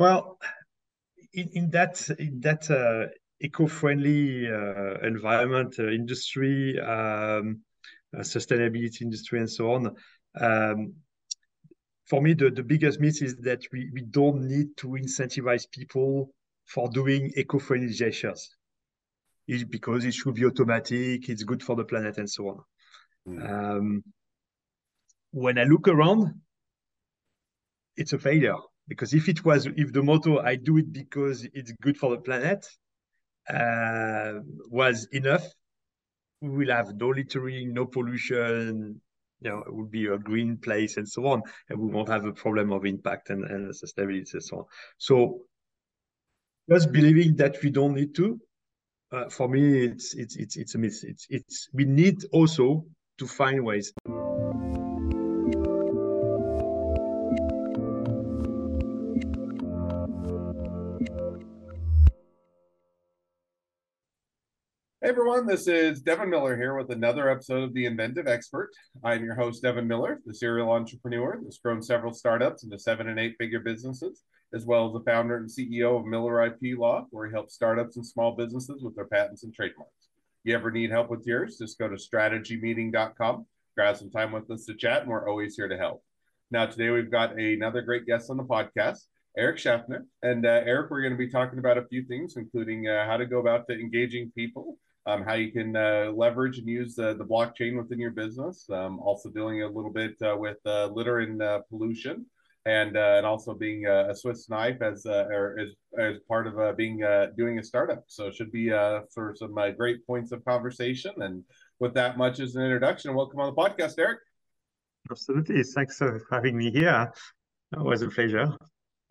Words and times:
Well, 0.00 0.38
in, 1.34 1.50
in 1.52 1.70
that 1.72 2.08
in 2.18 2.40
that 2.40 2.70
uh, 2.70 3.12
eco-friendly 3.38 4.50
uh, 4.50 5.06
environment, 5.06 5.74
uh, 5.78 5.88
industry, 5.88 6.80
um, 6.80 7.60
uh, 8.16 8.20
sustainability 8.20 9.02
industry, 9.02 9.40
and 9.40 9.50
so 9.50 9.72
on. 9.74 9.94
Um, 10.40 10.94
for 12.06 12.22
me, 12.22 12.32
the, 12.32 12.48
the 12.48 12.62
biggest 12.62 12.98
myth 12.98 13.20
is 13.20 13.36
that 13.42 13.60
we, 13.74 13.90
we 13.92 14.00
don't 14.00 14.48
need 14.48 14.74
to 14.78 14.86
incentivize 14.88 15.70
people 15.70 16.32
for 16.64 16.88
doing 16.88 17.30
eco-friendly 17.36 17.92
gestures. 17.92 18.56
It's 19.48 19.64
because 19.64 20.06
it 20.06 20.14
should 20.14 20.34
be 20.34 20.46
automatic, 20.46 21.28
it's 21.28 21.44
good 21.44 21.62
for 21.62 21.76
the 21.76 21.84
planet, 21.84 22.16
and 22.16 22.30
so 22.30 22.48
on. 22.48 22.58
Mm. 23.28 23.50
Um, 23.50 24.04
when 25.32 25.58
I 25.58 25.64
look 25.64 25.88
around, 25.88 26.40
it's 27.98 28.14
a 28.14 28.18
failure 28.18 28.56
because 28.90 29.14
if 29.14 29.28
it 29.28 29.44
was 29.44 29.66
if 29.76 29.92
the 29.92 30.02
motto 30.02 30.40
"I 30.40 30.56
do 30.56 30.76
it 30.76 30.92
because 30.92 31.46
it's 31.54 31.72
good 31.80 31.96
for 31.96 32.10
the 32.10 32.20
planet" 32.20 32.66
uh, 33.48 34.40
was 34.68 35.06
enough, 35.12 35.46
we 36.42 36.48
will 36.50 36.74
have 36.74 36.94
no 36.96 37.08
littering, 37.10 37.72
no 37.72 37.86
pollution. 37.86 39.00
You 39.42 39.50
know, 39.50 39.58
it 39.60 39.72
would 39.72 39.90
be 39.90 40.06
a 40.06 40.18
green 40.18 40.58
place 40.58 40.98
and 40.98 41.08
so 41.08 41.24
on, 41.26 41.42
and 41.68 41.78
we 41.78 41.88
won't 41.88 42.08
have 42.08 42.26
a 42.26 42.32
problem 42.32 42.72
of 42.72 42.84
impact 42.84 43.30
and, 43.30 43.44
and 43.44 43.72
sustainability 43.72 44.34
and 44.34 44.44
so 44.44 44.56
on. 44.58 44.64
So, 44.98 45.42
just 46.68 46.92
believing 46.92 47.36
that 47.36 47.56
we 47.62 47.70
don't 47.70 47.94
need 47.94 48.14
to, 48.16 48.38
uh, 49.12 49.30
for 49.30 49.48
me, 49.48 49.84
it's 49.84 50.14
it's 50.14 50.36
it's 50.36 50.56
it's 50.56 50.74
a 50.74 50.78
myth. 50.78 51.00
It's 51.04 51.26
it's 51.30 51.68
we 51.72 51.84
need 51.84 52.24
also 52.32 52.84
to 53.18 53.26
find 53.26 53.64
ways. 53.64 53.92
Everyone, 65.10 65.44
this 65.44 65.66
is 65.66 66.02
Devin 66.02 66.30
Miller 66.30 66.56
here 66.56 66.76
with 66.76 66.92
another 66.92 67.28
episode 67.28 67.64
of 67.64 67.74
The 67.74 67.84
Inventive 67.84 68.28
Expert. 68.28 68.70
I'm 69.02 69.24
your 69.24 69.34
host, 69.34 69.60
Devin 69.60 69.88
Miller, 69.88 70.20
the 70.24 70.32
serial 70.32 70.70
entrepreneur 70.70 71.36
that's 71.42 71.58
grown 71.58 71.82
several 71.82 72.12
startups 72.12 72.62
into 72.62 72.78
seven 72.78 73.08
and 73.08 73.18
eight 73.18 73.34
figure 73.36 73.58
businesses, 73.58 74.22
as 74.54 74.66
well 74.66 74.86
as 74.86 74.92
the 74.92 75.00
founder 75.00 75.38
and 75.38 75.50
CEO 75.50 75.98
of 75.98 76.06
Miller 76.06 76.46
IP 76.46 76.78
Law, 76.78 77.08
where 77.10 77.26
he 77.26 77.32
helps 77.32 77.54
startups 77.54 77.96
and 77.96 78.06
small 78.06 78.36
businesses 78.36 78.84
with 78.84 78.94
their 78.94 79.08
patents 79.08 79.42
and 79.42 79.52
trademarks. 79.52 79.90
If 80.00 80.50
You 80.50 80.54
ever 80.54 80.70
need 80.70 80.92
help 80.92 81.10
with 81.10 81.26
yours, 81.26 81.58
just 81.58 81.76
go 81.76 81.88
to 81.88 81.96
strategymeeting.com, 81.96 83.46
grab 83.76 83.96
some 83.96 84.12
time 84.12 84.30
with 84.30 84.48
us 84.48 84.64
to 84.66 84.74
chat, 84.74 85.02
and 85.02 85.10
we're 85.10 85.28
always 85.28 85.56
here 85.56 85.66
to 85.66 85.76
help. 85.76 86.04
Now, 86.52 86.66
today 86.66 86.90
we've 86.90 87.10
got 87.10 87.36
another 87.36 87.82
great 87.82 88.06
guest 88.06 88.30
on 88.30 88.36
the 88.36 88.44
podcast. 88.44 89.00
Eric 89.36 89.58
Schaffner. 89.58 90.06
And 90.22 90.46
uh, 90.46 90.62
Eric, 90.64 90.90
we're 90.90 91.02
going 91.02 91.12
to 91.12 91.18
be 91.18 91.30
talking 91.30 91.58
about 91.58 91.78
a 91.78 91.86
few 91.86 92.04
things, 92.04 92.36
including 92.36 92.86
uh, 92.88 93.06
how 93.06 93.16
to 93.16 93.26
go 93.26 93.38
about 93.38 93.68
engaging 93.70 94.32
people 94.36 94.76
um, 95.06 95.22
how 95.22 95.34
you 95.34 95.50
can 95.50 95.74
uh, 95.76 96.12
leverage 96.14 96.58
and 96.58 96.68
use 96.68 96.94
the, 96.94 97.14
the 97.14 97.24
blockchain 97.24 97.76
within 97.76 97.98
your 97.98 98.10
business. 98.10 98.68
Um, 98.70 98.98
also 99.00 99.30
dealing 99.30 99.62
a 99.62 99.68
little 99.68 99.92
bit 99.92 100.14
uh, 100.22 100.36
with 100.36 100.58
uh, 100.66 100.86
litter 100.86 101.20
and 101.20 101.42
uh, 101.42 101.60
pollution, 101.68 102.26
and 102.66 102.96
uh, 102.96 103.14
and 103.16 103.26
also 103.26 103.54
being 103.54 103.86
a, 103.86 104.14
Swiss 104.14 104.48
knife 104.48 104.82
as 104.82 105.06
uh, 105.06 105.26
or 105.30 105.58
as, 105.58 105.68
as 105.98 106.20
part 106.28 106.46
of 106.46 106.76
being 106.76 107.02
doing 107.36 107.58
a 107.58 107.64
startup. 107.64 108.04
So 108.08 108.26
it 108.26 108.34
should 108.34 108.52
be 108.52 108.70
for 109.14 109.34
some 109.36 109.54
great 109.76 110.06
points 110.06 110.32
of 110.32 110.44
conversation. 110.44 111.12
And 111.18 111.44
with 111.78 111.94
that 111.94 112.18
much 112.18 112.40
as 112.40 112.56
an 112.56 112.62
introduction, 112.62 113.14
welcome 113.14 113.40
on 113.40 113.54
the 113.54 113.60
podcast, 113.60 113.94
Eric. 113.98 114.18
Absolutely, 115.10 115.62
thanks 115.62 115.96
for 115.96 116.20
having 116.30 116.56
me 116.56 116.70
here. 116.70 117.10
It 117.72 117.82
was 117.82 118.02
a 118.02 118.08
pleasure. 118.08 118.54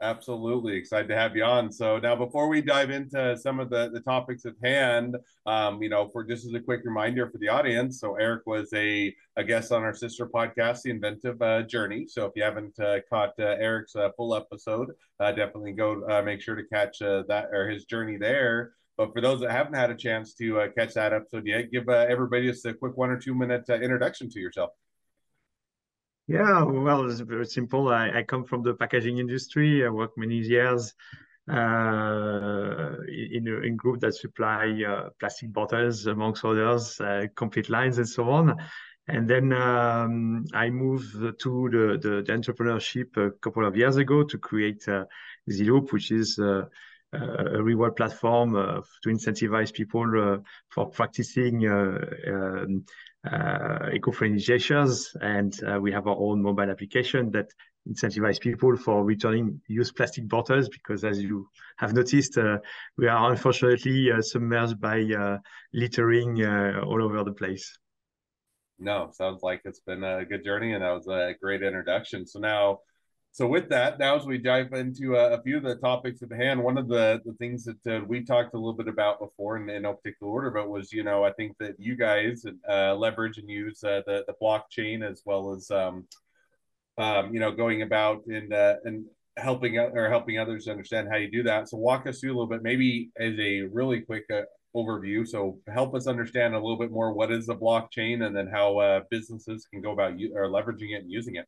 Absolutely. 0.02 0.78
Excited 0.78 1.10
to 1.10 1.16
have 1.16 1.36
you 1.36 1.44
on. 1.44 1.74
So 1.74 2.00
now 2.00 2.16
before 2.16 2.48
we 2.48 2.62
dive 2.62 2.90
into 2.90 3.38
some 3.38 3.60
of 3.60 3.70
the, 3.70 3.90
the 3.90 4.00
topics 4.00 4.46
at 4.46 4.54
hand, 4.64 5.18
um, 5.46 5.84
you 5.84 5.90
know, 5.90 6.08
for 6.08 6.24
just 6.24 6.46
as 6.46 6.54
a 6.54 6.60
quick 6.62 6.82
reminder 6.86 7.30
for 7.30 7.38
the 7.38 7.50
audience. 7.50 8.00
So 8.00 8.16
Eric 8.16 8.44
was 8.46 8.72
a, 8.74 9.14
a 9.36 9.44
guest 9.44 9.74
on 9.74 9.84
our 9.84 9.94
sister 9.94 10.26
podcast, 10.26 10.84
The 10.84 10.92
Inventive 10.92 11.42
uh, 11.42 11.64
Journey. 11.64 12.08
So 12.08 12.26
if 12.26 12.32
you 12.38 12.44
haven't 12.44 12.80
uh, 12.80 13.00
caught 13.10 13.34
uh, 13.40 13.58
Eric's 13.60 13.94
uh, 13.94 14.12
full 14.16 14.36
episode, 14.36 14.92
uh, 15.20 15.34
definitely 15.34 15.74
go 15.74 16.02
uh, 16.10 16.22
make 16.22 16.40
sure 16.40 16.56
to 16.56 16.64
catch 16.64 17.00
that 17.00 17.50
or 17.52 17.70
his 17.70 17.84
journey 17.84 18.16
there. 18.16 18.72
But 18.96 19.12
for 19.12 19.20
those 19.20 19.42
that 19.42 19.52
haven't 19.52 19.74
had 19.74 19.92
a 19.92 19.96
chance 19.96 20.34
to 20.36 20.72
catch 20.78 20.94
that 20.94 21.12
episode 21.12 21.46
yet, 21.46 21.72
give 21.72 21.90
everybody 21.90 22.48
just 22.48 22.66
a 22.66 22.74
quick 22.74 22.96
one 22.96 23.10
or 23.10 23.18
two 23.20 23.36
minute 23.36 23.68
introduction 23.70 24.30
to 24.30 24.40
yourself. 24.40 24.72
Yeah, 26.30 26.64
well, 26.64 27.10
it's 27.10 27.22
very 27.22 27.48
simple. 27.48 27.88
I, 27.88 28.20
I 28.20 28.22
come 28.22 28.44
from 28.44 28.62
the 28.62 28.76
packaging 28.76 29.18
industry. 29.18 29.84
I 29.84 29.90
worked 29.90 30.16
many 30.16 30.36
years 30.36 30.94
uh, 31.50 32.94
in 33.08 33.48
a 33.48 33.66
in 33.66 33.76
group 33.76 34.00
that 34.02 34.14
supply 34.14 34.84
uh, 34.88 35.10
plastic 35.20 35.52
bottles, 35.52 36.06
amongst 36.06 36.46
others, 36.46 37.02
uh, 37.02 37.26
complete 37.36 37.72
lines 37.72 37.98
and 37.98 38.08
so 38.08 38.30
on. 38.30 38.56
And 39.08 39.28
then 39.28 39.52
um, 39.54 40.46
I 40.54 40.70
moved 40.70 41.14
to 41.16 41.70
the, 41.72 41.98
the, 42.00 42.22
the, 42.22 42.32
entrepreneurship 42.32 43.18
a 43.18 43.32
couple 43.40 43.66
of 43.66 43.76
years 43.76 43.98
ago 43.98 44.24
to 44.24 44.38
create 44.38 44.88
uh, 44.88 45.06
Zloop, 45.50 45.92
which 45.92 46.12
is 46.12 46.38
uh, 46.38 46.66
a 47.14 47.62
reward 47.64 47.96
platform 47.96 48.56
uh, 48.56 48.82
to 49.04 49.10
incentivize 49.10 49.74
people 49.74 50.06
uh, 50.22 50.38
for 50.70 50.90
practicing 50.90 51.68
um, 51.68 52.86
uh, 53.30 53.90
eco-friendly 53.94 54.40
gestures, 54.40 55.16
and 55.22 55.62
uh, 55.64 55.80
we 55.80 55.92
have 55.92 56.08
our 56.08 56.16
own 56.16 56.42
mobile 56.42 56.70
application 56.70 57.32
that 57.32 57.48
incentivize 57.90 58.40
people 58.40 58.76
for 58.78 59.04
returning 59.04 59.60
used 59.68 59.96
plastic 59.96 60.28
bottles 60.28 60.70
because 60.70 61.04
as 61.04 61.22
you 61.22 61.50
have 61.78 61.94
noticed 61.94 62.38
uh, 62.38 62.58
we 62.98 63.08
are 63.08 63.32
unfortunately 63.32 64.12
uh, 64.12 64.22
submerged 64.22 64.80
by 64.80 65.02
uh, 65.02 65.38
littering 65.74 66.44
uh, 66.44 66.82
all 66.86 67.02
over 67.02 67.24
the 67.24 67.32
place. 67.32 67.78
No 68.78 69.10
sounds 69.12 69.42
like 69.44 69.62
it's 69.66 69.80
been 69.80 70.04
a 70.04 70.24
good 70.26 70.44
journey 70.44 70.74
and 70.74 70.84
that 70.84 70.92
was 70.92 71.08
a 71.08 71.34
great 71.42 71.64
introduction. 71.64 72.26
So 72.26 72.40
now 72.40 72.80
so 73.32 73.48
with 73.48 73.70
that, 73.70 74.00
now 74.00 74.16
as 74.16 74.26
we 74.26 74.38
dive 74.38 74.74
into 74.74 75.16
a, 75.16 75.38
a 75.38 75.42
few 75.42 75.58
of 75.58 75.64
the 75.64 75.76
topics 75.76 76.22
at 76.22 76.32
hand, 76.32 76.62
one 76.62 76.78
of 76.78 76.88
the 76.88 77.22
the 77.26 77.34
things 77.34 77.64
that 77.66 77.88
uh, 77.88 78.04
we 78.06 78.24
talked 78.24 78.54
a 78.54 78.58
little 78.58 78.74
bit 78.74 78.88
about 78.88 79.20
before, 79.20 79.58
in, 79.58 79.70
in 79.70 79.84
no 79.84 79.94
particular 79.94 80.32
order, 80.32 80.52
but 80.52 80.70
was 80.70 80.92
you 80.92 81.04
know 81.04 81.24
I 81.24 81.32
think 81.34 81.58
that 81.60 81.76
you 81.80 81.96
guys 81.96 82.44
uh, 82.70 82.96
leverage 82.96 83.38
and 83.38 83.50
use 83.50 83.84
uh, 83.84 84.02
the 84.06 84.26
the 84.28 84.36
blockchain 84.42 85.10
as 85.10 85.22
well 85.26 85.54
as 85.54 85.70
um, 85.72 86.06
um, 86.98 87.34
you 87.34 87.40
know 87.40 87.52
going 87.52 87.84
about 87.84 88.26
and 88.26 88.52
uh, 88.52 88.76
and 88.84 89.06
helping 89.38 89.78
or 89.78 90.10
helping 90.10 90.40
others 90.40 90.68
understand 90.68 91.08
how 91.10 91.18
you 91.18 91.32
do 91.32 91.44
that. 91.44 91.70
So 91.70 91.78
walk 91.78 92.08
us 92.08 92.20
through 92.20 92.32
a 92.32 92.34
little 92.34 92.48
bit, 92.48 92.64
maybe 92.64 93.12
as 93.18 93.38
a 93.40 93.62
really 93.62 94.02
quick 94.02 94.26
uh, 94.34 94.42
overview. 94.76 95.28
So 95.28 95.60
help 95.72 95.96
us 95.96 96.08
understand 96.08 96.56
a 96.56 96.60
little 96.60 96.78
bit 96.78 96.92
more 96.92 97.14
what 97.14 97.32
is 97.32 97.46
the 97.46 97.56
blockchain, 97.56 98.26
and 98.26 98.36
then 98.36 98.48
how 98.48 98.80
uh, 98.80 99.02
businesses 99.10 99.68
can 99.72 99.82
go 99.82 99.92
about 99.92 100.20
you 100.20 100.36
or 100.36 100.48
leveraging 100.48 100.96
it 100.96 101.04
and 101.04 101.12
using 101.12 101.36
it. 101.36 101.46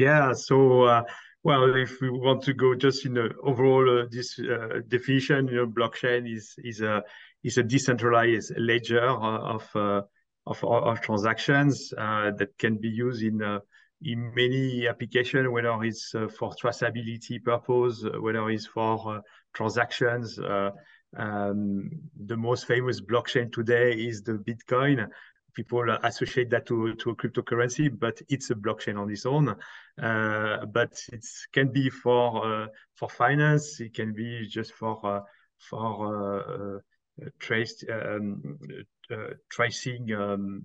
Yeah. 0.00 0.32
So, 0.32 0.84
uh, 0.84 1.02
well, 1.42 1.76
if 1.76 2.00
we 2.00 2.08
want 2.08 2.42
to 2.44 2.54
go 2.54 2.74
just 2.74 3.04
in 3.04 3.12
the 3.12 3.34
overall 3.42 4.00
uh, 4.00 4.06
this 4.10 4.38
uh, 4.38 4.80
definition, 4.88 5.46
you 5.48 5.56
know, 5.56 5.66
blockchain 5.66 6.26
is 6.26 6.54
is 6.64 6.80
a 6.80 7.02
is 7.44 7.58
a 7.58 7.62
decentralized 7.62 8.54
ledger 8.56 9.06
of 9.06 9.68
uh, 9.76 10.00
of, 10.46 10.64
of 10.64 11.02
transactions 11.02 11.92
uh, 11.98 12.30
that 12.38 12.56
can 12.56 12.78
be 12.78 12.88
used 12.88 13.22
in 13.22 13.42
uh, 13.42 13.58
in 14.00 14.32
many 14.34 14.88
applications, 14.88 15.46
whether 15.50 15.76
it's 15.84 16.12
for 16.38 16.50
traceability 16.52 17.44
purpose, 17.44 18.02
whether 18.20 18.48
it's 18.48 18.64
for 18.64 19.20
transactions. 19.52 20.38
Um, 21.16 21.90
the 22.24 22.36
most 22.36 22.66
famous 22.66 23.00
blockchain 23.00 23.52
today 23.52 23.92
is 23.92 24.22
the 24.22 24.34
Bitcoin, 24.34 25.08
people 25.54 25.84
associate 26.02 26.50
that 26.50 26.66
to, 26.66 26.94
to 26.94 27.10
a 27.10 27.16
cryptocurrency, 27.16 27.90
but 27.98 28.20
it's 28.28 28.50
a 28.50 28.54
blockchain 28.54 28.98
on 28.98 29.10
its 29.10 29.26
own. 29.26 29.56
Uh, 30.00 30.66
but 30.66 31.00
it 31.12 31.24
can 31.52 31.72
be 31.72 31.90
for 31.90 32.62
uh, 32.62 32.66
for 32.94 33.08
finance. 33.08 33.80
It 33.80 33.94
can 33.94 34.12
be 34.12 34.46
just 34.48 34.72
for 34.72 35.04
uh, 35.04 35.20
for 35.58 36.16
uh, 36.16 36.76
uh, 36.76 37.28
trace 37.38 37.84
um, 37.90 38.58
uh, 39.10 39.34
tracing 39.50 40.12
um, 40.12 40.64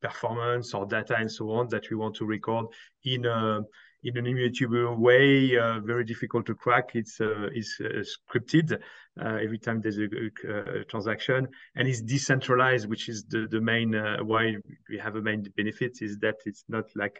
performance 0.00 0.72
or 0.72 0.86
data 0.86 1.16
and 1.18 1.30
so 1.30 1.50
on 1.50 1.68
that 1.68 1.90
we 1.90 1.96
want 1.96 2.14
to 2.16 2.24
record 2.24 2.66
in 3.04 3.26
a 3.26 3.60
in 4.06 4.16
an 4.16 4.26
immutable 4.26 4.96
way, 4.96 5.56
uh, 5.58 5.80
very 5.80 6.04
difficult 6.04 6.46
to 6.46 6.54
crack. 6.54 6.90
It's 6.94 7.20
uh, 7.20 7.48
it's 7.52 7.80
uh, 7.80 8.04
scripted 8.12 8.78
every 9.18 9.58
time 9.58 9.80
there's 9.80 9.98
a, 9.98 10.04
a, 10.04 10.84
transaction, 10.84 11.48
and 11.74 11.88
it's 11.88 12.02
decentralized, 12.02 12.88
which 12.88 13.08
is 13.08 13.24
the 13.24 13.48
the 13.50 13.60
main 13.60 13.92
why 14.24 14.54
we 14.88 14.98
have 14.98 15.16
a 15.16 15.22
main 15.22 15.42
benefit 15.56 15.98
is 16.00 16.18
that 16.18 16.36
it's 16.44 16.64
not 16.68 16.84
like 16.94 17.18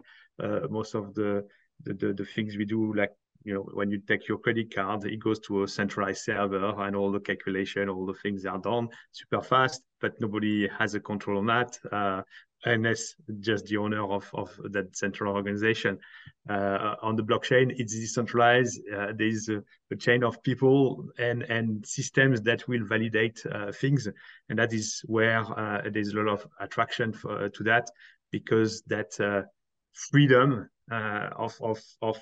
most 0.70 0.94
of 0.94 1.14
the, 1.14 1.44
the 1.84 1.94
the, 1.94 2.12
the 2.12 2.24
things 2.24 2.56
we 2.56 2.64
do 2.64 2.94
like 2.94 3.12
you 3.46 3.54
know, 3.54 3.60
when 3.74 3.92
you 3.92 4.00
take 4.00 4.26
your 4.26 4.38
credit 4.38 4.74
card, 4.74 5.04
it 5.04 5.20
goes 5.20 5.38
to 5.38 5.62
a 5.62 5.68
centralized 5.68 6.24
server 6.24 6.74
and 6.82 6.96
all 6.96 7.12
the 7.12 7.20
calculation, 7.20 7.88
all 7.88 8.04
the 8.04 8.14
things 8.14 8.44
are 8.44 8.58
done 8.58 8.88
super 9.12 9.40
fast, 9.40 9.82
but 10.00 10.20
nobody 10.20 10.68
has 10.76 10.96
a 10.96 11.00
control 11.00 11.38
on 11.38 11.46
that. 11.46 11.78
Uh, 11.92 12.22
unless 12.64 13.14
just 13.38 13.66
the 13.66 13.76
owner 13.76 14.02
of, 14.02 14.28
of 14.34 14.50
that 14.70 14.96
central 14.96 15.32
organization. 15.32 15.96
Uh, 16.48 16.96
on 17.02 17.14
the 17.14 17.22
blockchain, 17.22 17.72
it's 17.78 17.94
decentralized. 17.94 18.80
Uh, 18.92 19.12
there's 19.14 19.48
a, 19.48 19.62
a, 19.92 19.96
chain 19.96 20.24
of 20.24 20.42
people 20.42 21.04
and, 21.18 21.42
and 21.44 21.86
systems 21.86 22.40
that 22.42 22.66
will 22.66 22.84
validate 22.84 23.40
uh, 23.52 23.70
things. 23.70 24.08
And 24.48 24.58
that 24.58 24.72
is 24.72 25.02
where 25.04 25.40
uh, 25.40 25.82
there's 25.92 26.08
a 26.08 26.16
lot 26.16 26.28
of 26.28 26.46
attraction 26.58 27.12
for, 27.12 27.48
to 27.50 27.62
that 27.64 27.88
because 28.32 28.82
that 28.88 29.20
uh, 29.20 29.42
freedom 29.92 30.68
uh, 30.90 31.28
of, 31.36 31.54
of, 31.60 31.80
of 32.02 32.18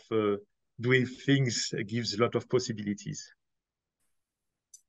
doing 0.80 1.06
things 1.06 1.72
gives 1.86 2.14
a 2.14 2.22
lot 2.22 2.34
of 2.34 2.48
possibilities 2.48 3.32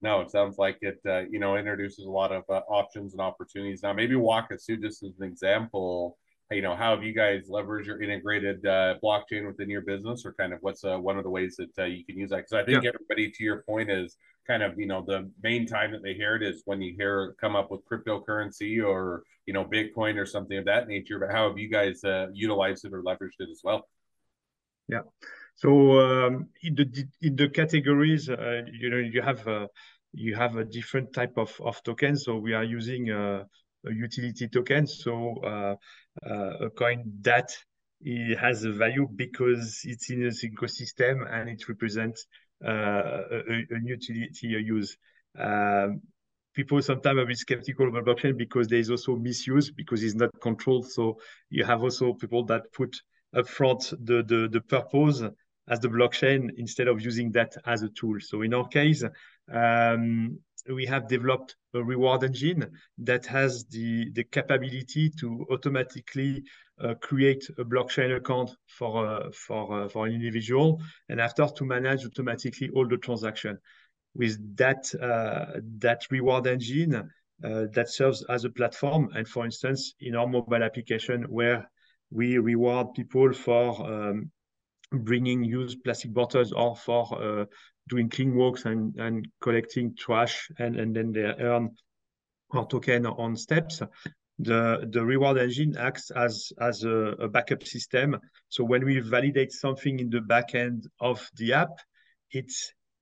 no, 0.02 0.22
it 0.22 0.30
sounds 0.30 0.58
like 0.60 0.78
it, 0.82 1.00
uh, 1.08 1.22
you 1.22 1.40
know, 1.40 1.58
introduces 1.58 2.06
a 2.06 2.12
lot 2.12 2.32
of 2.32 2.44
uh, 2.50 2.62
options 2.68 3.14
and 3.14 3.22
opportunities. 3.22 3.82
Now, 3.82 3.94
maybe 3.94 4.16
walk 4.16 4.52
us 4.52 4.66
through 4.66 4.82
just 4.82 5.02
as 5.02 5.14
an 5.20 5.26
example, 5.26 6.20
you 6.52 6.62
know, 6.62 6.76
how 6.76 6.94
have 6.94 7.04
you 7.04 7.14
guys 7.14 7.50
leveraged 7.50 7.88
your 7.88 8.02
integrated 8.02 8.64
uh, 8.66 8.96
blockchain 9.04 9.48
within 9.48 9.68
your 9.70 9.82
business, 9.82 10.24
or 10.24 10.34
kind 10.34 10.54
of 10.54 10.60
what's 10.62 10.84
uh, 10.84 10.98
one 10.98 11.18
of 11.18 11.24
the 11.24 11.30
ways 11.30 11.56
that 11.58 11.72
uh, 11.80 11.86
you 11.86 12.06
can 12.06 12.20
use 12.20 12.30
that? 12.30 12.38
Because 12.38 12.54
I 12.54 12.64
think 12.64 12.84
yeah. 12.84 12.92
everybody, 12.94 13.32
to 13.32 13.44
your 13.44 13.64
point, 13.64 13.90
is 13.90 14.16
kind 14.46 14.62
of, 14.62 14.78
you 14.78 14.86
know, 14.86 15.04
the 15.04 15.32
main 15.42 15.66
time 15.66 15.92
that 15.92 16.04
they 16.04 16.14
hear 16.14 16.36
it 16.36 16.44
is 16.44 16.62
when 16.66 16.84
you 16.84 16.94
hear 16.96 17.36
come 17.42 17.56
up 17.56 17.72
with 17.72 17.82
cryptocurrency 17.92 18.86
or 18.86 19.24
you 19.48 19.54
know 19.54 19.66
Bitcoin 19.66 20.18
or 20.18 20.26
something 20.28 20.58
of 20.58 20.66
that 20.66 20.88
nature. 20.88 21.18
But 21.18 21.32
how 21.32 21.50
have 21.50 21.58
you 21.58 21.68
guys 21.68 22.04
uh, 22.04 22.28
utilized 22.32 22.86
it 22.86 22.94
or 22.94 23.02
leveraged 23.02 23.40
it 23.40 23.50
as 23.50 23.62
well? 23.64 23.88
Yeah. 24.88 25.02
So 25.56 26.00
um, 26.00 26.50
in 26.64 26.76
the 26.76 27.08
in 27.22 27.36
the 27.36 27.50
categories, 27.50 28.30
uh, 28.30 28.62
you 28.72 28.90
know, 28.90 28.98
you 28.98 29.22
have 29.22 29.48
uh, 29.48 29.68
you 30.16 30.36
have 30.36 30.56
a 30.56 30.64
different 30.64 31.14
type 31.14 31.38
of, 31.38 31.60
of 31.64 31.82
token. 31.84 32.18
So 32.18 32.38
we 32.38 32.54
are 32.54 32.64
using 32.64 33.10
a, 33.10 33.46
a 33.86 33.94
utility 33.94 34.48
token. 34.48 34.88
So 34.88 35.36
uh, 35.44 35.76
uh, 36.30 36.66
a 36.66 36.70
coin 36.70 37.04
that 37.22 37.52
it 38.02 38.38
has 38.38 38.64
a 38.64 38.72
value 38.72 39.08
because 39.16 39.82
it's 39.84 40.10
in 40.10 40.24
this 40.24 40.44
ecosystem 40.44 41.26
and 41.32 41.50
it 41.50 41.68
represents 41.68 42.28
uh, 42.66 42.70
a, 42.70 43.66
a, 43.72 43.80
utility 43.84 44.48
use. 44.48 44.98
Um, 45.38 46.02
people 46.54 46.82
sometimes 46.82 47.18
are 47.18 47.24
a 47.24 47.26
bit 47.26 47.38
skeptical 47.38 47.88
about 47.88 48.06
blockchain 48.06 48.38
because 48.38 48.68
there 48.68 48.80
is 48.80 48.90
also 48.90 49.16
misuse 49.16 49.72
because 49.72 50.04
it's 50.04 50.16
not 50.16 50.30
controlled. 50.42 50.90
So 50.90 51.20
you 51.50 51.66
have 51.66 51.84
also 51.84 52.14
people 52.14 52.46
that 52.46 52.72
put 52.74 52.96
upfront 53.36 53.90
the, 54.06 54.24
the, 54.24 54.48
the 54.50 54.62
purpose 54.62 55.22
as 55.68 55.80
the 55.80 55.88
blockchain 55.88 56.50
instead 56.58 56.88
of 56.88 57.02
using 57.02 57.32
that 57.32 57.56
as 57.66 57.84
a 57.84 57.90
tool. 57.90 58.18
So 58.20 58.42
in 58.42 58.54
our 58.54 58.68
case, 58.68 59.04
um, 59.52 60.40
we 60.70 60.86
have 60.86 61.08
developed 61.08 61.56
a 61.74 61.84
reward 61.84 62.24
engine 62.24 62.72
that 63.00 63.26
has 63.26 63.66
the, 63.66 64.10
the 64.12 64.24
capability 64.24 65.12
to 65.20 65.46
automatically 65.52 66.44
uh, 66.82 66.96
create 66.96 67.48
a 67.58 67.64
blockchain 67.64 68.16
account 68.16 68.52
for, 68.68 69.08
uh, 69.08 69.30
for, 69.32 69.84
uh, 69.84 69.90
for 69.90 70.08
an 70.08 70.14
individual 70.14 70.82
and 71.10 71.22
after 71.22 71.48
to 71.48 71.66
manage 71.66 72.06
automatically 72.06 72.70
all 72.76 72.88
the 72.88 72.98
transaction. 72.98 73.58
With 74.16 74.58
that, 74.58 74.86
uh, 74.96 75.60
that 75.80 76.06
reward 76.10 76.48
engine 76.48 76.96
uh, 76.96 77.66
that 77.74 77.90
serves 77.90 78.24
as 78.30 78.46
a 78.46 78.50
platform, 78.50 79.10
and 79.14 79.28
for 79.28 79.44
instance, 79.46 79.94
in 80.00 80.16
our 80.16 80.26
mobile 80.26 80.64
application 80.64 81.24
where 81.24 81.70
we 82.12 82.38
reward 82.38 82.94
people 82.96 83.34
for 83.34 83.86
um, 83.86 84.32
bringing 84.92 85.44
used 85.44 85.84
plastic 85.84 86.14
bottles 86.14 86.52
or 86.52 86.76
for 86.76 87.22
uh, 87.22 87.46
doing 87.90 88.10
clean 88.10 88.36
walks 88.36 88.66
and, 88.66 88.96
and 88.98 89.28
collecting 89.42 89.96
trash 89.96 90.50
and, 90.60 90.76
and 90.76 90.96
then 90.96 91.12
they 91.12 91.22
earn 91.22 91.72
our 92.54 92.68
token 92.68 93.06
on 93.06 93.36
steps. 93.36 93.82
The, 94.40 94.88
the 94.92 95.04
reward 95.04 95.38
engine 95.38 95.78
acts 95.78 96.12
as, 96.12 96.52
as 96.60 96.84
a, 96.84 97.16
a 97.20 97.28
backup 97.28 97.64
system. 97.64 98.18
So 98.50 98.64
when 98.64 98.84
we 98.84 99.00
validate 99.00 99.52
something 99.52 100.00
in 100.00 100.10
the 100.10 100.20
backend 100.20 100.88
of 101.00 101.28
the 101.36 101.54
app, 101.54 101.80
it 102.32 102.52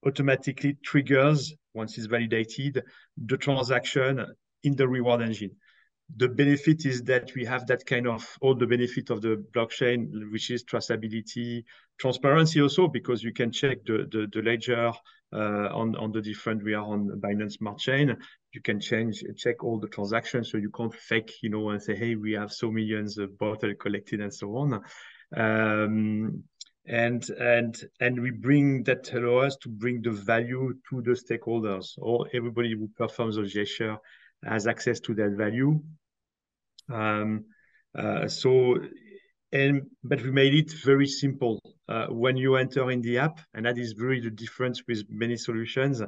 automatically 0.05 0.77
triggers, 0.83 1.53
once 1.73 1.97
it's 1.97 2.07
validated, 2.07 2.83
the 3.25 3.37
transaction 3.37 4.25
in 4.63 4.75
the 4.75 4.87
reward 4.87 5.21
engine 5.21 5.51
the 6.17 6.27
benefit 6.27 6.85
is 6.85 7.03
that 7.03 7.31
we 7.35 7.45
have 7.45 7.65
that 7.67 7.85
kind 7.85 8.07
of 8.07 8.27
all 8.41 8.55
the 8.55 8.67
benefit 8.67 9.09
of 9.09 9.21
the 9.21 9.43
blockchain, 9.55 10.31
which 10.31 10.51
is 10.51 10.63
traceability, 10.63 11.63
transparency 11.97 12.61
also, 12.61 12.87
because 12.87 13.23
you 13.23 13.33
can 13.33 13.51
check 13.51 13.83
the, 13.85 14.07
the, 14.11 14.27
the 14.31 14.41
ledger 14.41 14.91
uh, 15.33 15.69
on, 15.73 15.95
on 15.95 16.11
the 16.11 16.21
different, 16.21 16.63
we 16.63 16.73
are 16.73 16.85
on 16.85 17.09
Binance 17.19 17.53
Smart 17.53 17.79
Chain. 17.79 18.15
You 18.53 18.61
can 18.61 18.79
change, 18.79 19.23
check 19.37 19.63
all 19.63 19.79
the 19.79 19.87
transactions. 19.87 20.51
So 20.51 20.57
you 20.57 20.69
can't 20.69 20.93
fake, 20.93 21.33
you 21.41 21.49
know, 21.49 21.69
and 21.69 21.81
say, 21.81 21.95
hey, 21.95 22.15
we 22.15 22.33
have 22.33 22.51
so 22.51 22.69
millions 22.71 23.17
of 23.17 23.37
bottles 23.39 23.73
collected 23.79 24.21
and 24.21 24.33
so 24.33 24.55
on. 24.57 24.81
Um, 25.35 26.43
and 26.85 27.27
and 27.39 27.81
and 28.01 28.21
we 28.21 28.29
bring 28.29 28.83
that 28.83 29.11
allow 29.13 29.37
us 29.37 29.55
to 29.55 29.69
bring 29.69 30.01
the 30.01 30.11
value 30.11 30.73
to 30.89 31.01
the 31.01 31.11
stakeholders 31.11 31.93
or 31.97 32.27
everybody 32.33 32.73
who 32.73 32.89
performs 32.97 33.37
a 33.37 33.45
gesture 33.45 33.97
has 34.43 34.67
access 34.67 34.99
to 34.99 35.13
that 35.15 35.31
value. 35.31 35.81
Um, 36.91 37.45
uh, 37.97 38.27
so, 38.27 38.77
and 39.51 39.83
but 40.03 40.21
we 40.21 40.31
made 40.31 40.53
it 40.53 40.71
very 40.83 41.07
simple. 41.07 41.59
Uh, 41.87 42.07
when 42.07 42.37
you 42.37 42.55
enter 42.55 42.89
in 42.91 43.01
the 43.01 43.17
app, 43.17 43.39
and 43.53 43.65
that 43.65 43.77
is 43.77 43.95
really 43.97 44.21
the 44.21 44.31
difference 44.31 44.81
with 44.87 45.03
many 45.09 45.37
solutions. 45.37 46.01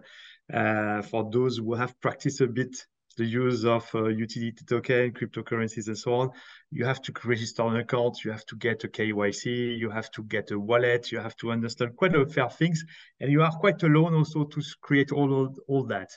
Uh, 0.53 1.01
for 1.01 1.29
those 1.31 1.57
who 1.57 1.73
have 1.73 1.99
practiced 2.01 2.39
a 2.39 2.47
bit 2.47 2.85
the 3.17 3.25
use 3.25 3.65
of 3.65 3.89
uh, 3.95 4.07
utility 4.07 4.63
token, 4.67 5.11
cryptocurrencies, 5.11 5.87
and 5.87 5.97
so 5.97 6.13
on, 6.13 6.29
you 6.71 6.85
have 6.85 7.01
to 7.01 7.13
register 7.23 7.63
an 7.63 7.77
account, 7.77 8.23
you 8.23 8.31
have 8.31 8.45
to 8.45 8.55
get 8.57 8.83
a 8.83 8.87
KYC, 8.87 9.77
you 9.77 9.89
have 9.89 10.11
to 10.11 10.23
get 10.23 10.51
a 10.51 10.59
wallet, 10.59 11.11
you 11.11 11.19
have 11.19 11.35
to 11.37 11.51
understand 11.51 11.95
quite 11.95 12.15
a 12.15 12.25
fair 12.25 12.49
things, 12.49 12.83
and 13.19 13.31
you 13.31 13.41
are 13.41 13.51
quite 13.51 13.81
alone 13.83 14.13
also 14.13 14.43
to 14.43 14.61
create 14.81 15.11
all 15.11 15.55
all 15.67 15.85
that 15.85 16.09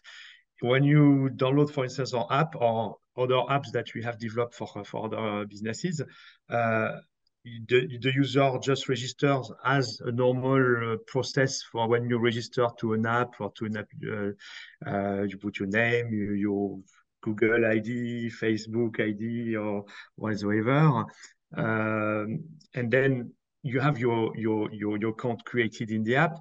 when 0.60 0.84
you 0.84 1.31
download, 1.34 1.70
for 1.70 1.84
instance, 1.84 2.14
our 2.14 2.26
app 2.31 2.55
or 2.56 2.96
other 3.16 3.34
apps 3.34 3.70
that 3.72 3.94
we 3.94 4.02
have 4.02 4.19
developed 4.19 4.55
for, 4.55 4.69
for 4.84 5.06
other 5.06 5.46
businesses, 5.46 6.00
uh, 6.50 6.93
the, 7.69 7.99
the 8.00 8.12
user 8.14 8.58
just 8.62 8.88
registers 8.88 9.50
as 9.64 10.00
a 10.05 10.12
normal 10.12 10.93
uh, 10.93 10.96
process 11.06 11.62
for 11.62 11.88
when 11.88 12.08
you 12.08 12.19
register 12.19 12.66
to 12.78 12.93
an 12.93 13.06
app 13.06 13.40
or 13.40 13.52
to 13.52 13.64
an 13.66 13.76
app. 13.76 13.88
Uh, 14.05 14.90
uh 14.90 15.22
you 15.22 15.37
put 15.38 15.58
your 15.58 15.69
name, 15.69 16.12
you, 16.12 16.32
your 16.32 16.78
Google 17.22 17.64
ID, 17.64 18.31
Facebook 18.31 19.00
ID, 19.00 19.56
or 19.56 19.84
whatsoever. 20.16 21.05
Um, 21.56 22.44
and 22.75 22.90
then 22.90 23.32
you 23.62 23.81
have 23.81 23.99
your, 23.99 24.37
your, 24.37 24.70
your, 24.72 24.99
your 24.99 25.10
account 25.10 25.44
created 25.44 25.90
in 25.90 26.05
the 26.05 26.16
app. 26.16 26.38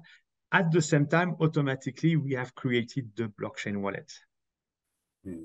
At 0.50 0.72
the 0.72 0.80
same 0.80 1.06
time, 1.06 1.36
automatically, 1.40 2.16
we 2.16 2.32
have 2.32 2.54
created 2.54 3.10
the 3.16 3.24
blockchain 3.40 3.78
wallet. 3.78 4.12
Hmm. 5.24 5.44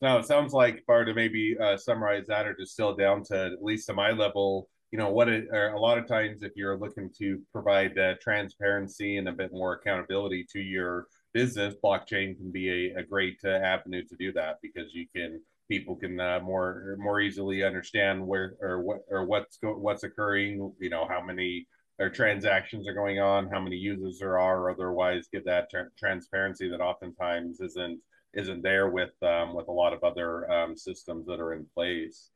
Now, 0.00 0.18
it 0.18 0.26
sounds 0.26 0.52
like, 0.52 0.84
Bar, 0.86 1.04
to 1.04 1.14
maybe 1.14 1.56
uh, 1.58 1.76
summarize 1.76 2.26
that 2.26 2.46
or 2.46 2.54
distill 2.54 2.94
down 2.94 3.22
to 3.24 3.46
at 3.46 3.62
least 3.62 3.86
to 3.86 3.94
my 3.94 4.10
level, 4.10 4.68
you 4.90 4.98
know, 4.98 5.10
what 5.10 5.28
it, 5.28 5.48
a 5.52 5.78
lot 5.78 5.96
of 5.96 6.06
times 6.06 6.42
if 6.42 6.52
you're 6.56 6.76
looking 6.76 7.10
to 7.18 7.40
provide 7.52 7.96
uh, 7.98 8.14
transparency 8.20 9.16
and 9.16 9.28
a 9.28 9.32
bit 9.32 9.52
more 9.52 9.74
accountability 9.74 10.44
to 10.52 10.60
your 10.60 11.06
business, 11.32 11.74
blockchain 11.82 12.36
can 12.36 12.50
be 12.50 12.68
a, 12.68 13.00
a 13.00 13.02
great 13.02 13.38
uh, 13.44 13.48
avenue 13.50 14.04
to 14.04 14.16
do 14.16 14.32
that 14.32 14.58
because 14.60 14.92
you 14.92 15.06
can 15.14 15.40
people 15.68 15.96
can 15.96 16.20
uh, 16.20 16.40
more 16.40 16.96
more 16.98 17.20
easily 17.20 17.62
understand 17.62 18.26
where 18.26 18.54
or 18.60 18.82
what 18.82 18.98
or 19.08 19.24
what's 19.24 19.56
go, 19.56 19.72
what's 19.72 20.02
occurring. 20.02 20.74
You 20.78 20.90
know, 20.90 21.06
how 21.08 21.22
many 21.22 21.66
their 21.98 22.10
transactions 22.10 22.88
are 22.88 22.94
going 22.94 23.20
on, 23.20 23.48
how 23.48 23.60
many 23.60 23.76
users 23.76 24.18
there 24.18 24.38
are, 24.38 24.60
or 24.60 24.70
otherwise 24.70 25.28
give 25.32 25.44
that 25.44 25.70
tra- 25.70 25.90
transparency 25.98 26.68
that 26.68 26.80
oftentimes 26.80 27.60
isn't 27.60 28.00
isn't 28.34 28.62
there 28.62 28.88
with 28.88 29.12
um, 29.22 29.54
with 29.54 29.68
a 29.68 29.72
lot 29.72 29.92
of 29.92 30.02
other 30.02 30.50
um, 30.50 30.76
systems 30.76 31.26
that 31.26 31.40
are 31.40 31.52
in 31.52 31.66
place. 31.74 32.30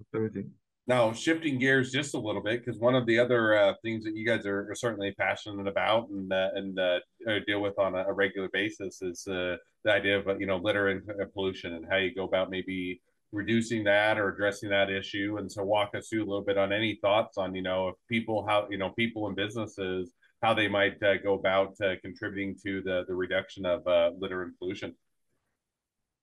Absolutely. 0.00 0.46
Now, 0.88 1.12
shifting 1.12 1.58
gears 1.58 1.90
just 1.90 2.14
a 2.14 2.18
little 2.18 2.40
bit, 2.40 2.64
because 2.64 2.80
one 2.80 2.94
of 2.94 3.06
the 3.06 3.18
other 3.18 3.58
uh, 3.58 3.74
things 3.82 4.04
that 4.04 4.14
you 4.14 4.24
guys 4.24 4.46
are, 4.46 4.70
are 4.70 4.74
certainly 4.76 5.12
passionate 5.18 5.66
about 5.66 6.08
and 6.10 6.32
uh, 6.32 6.50
and 6.54 6.78
uh, 6.78 7.00
deal 7.46 7.60
with 7.60 7.78
on 7.78 7.96
a, 7.96 8.04
a 8.04 8.12
regular 8.12 8.48
basis 8.52 9.02
is 9.02 9.26
uh, 9.26 9.56
the 9.84 9.92
idea 9.92 10.18
of 10.18 10.40
you 10.40 10.46
know 10.46 10.58
litter 10.58 10.88
and 10.88 11.02
pollution 11.34 11.74
and 11.74 11.86
how 11.90 11.96
you 11.96 12.14
go 12.14 12.24
about 12.24 12.50
maybe 12.50 13.00
reducing 13.36 13.84
that 13.84 14.18
or 14.18 14.26
addressing 14.32 14.70
that 14.70 14.88
issue. 14.90 15.36
And 15.38 15.50
so 15.52 15.62
walk 15.62 15.90
us 15.94 16.08
through 16.08 16.24
a 16.24 16.28
little 16.30 16.46
bit 16.50 16.58
on 16.64 16.72
any 16.72 16.98
thoughts 17.04 17.36
on, 17.42 17.54
you 17.54 17.62
know, 17.68 17.80
if 17.90 17.96
people, 18.08 18.46
how, 18.48 18.66
you 18.72 18.78
know, 18.78 18.90
people 19.02 19.26
and 19.28 19.36
businesses, 19.36 20.12
how 20.42 20.52
they 20.54 20.68
might 20.68 21.02
uh, 21.02 21.18
go 21.22 21.34
about 21.34 21.74
uh, 21.80 21.94
contributing 22.02 22.56
to 22.64 22.82
the, 22.82 23.04
the 23.08 23.14
reduction 23.14 23.66
of 23.66 23.86
uh, 23.86 24.10
litter 24.18 24.42
and 24.44 24.58
pollution. 24.58 24.94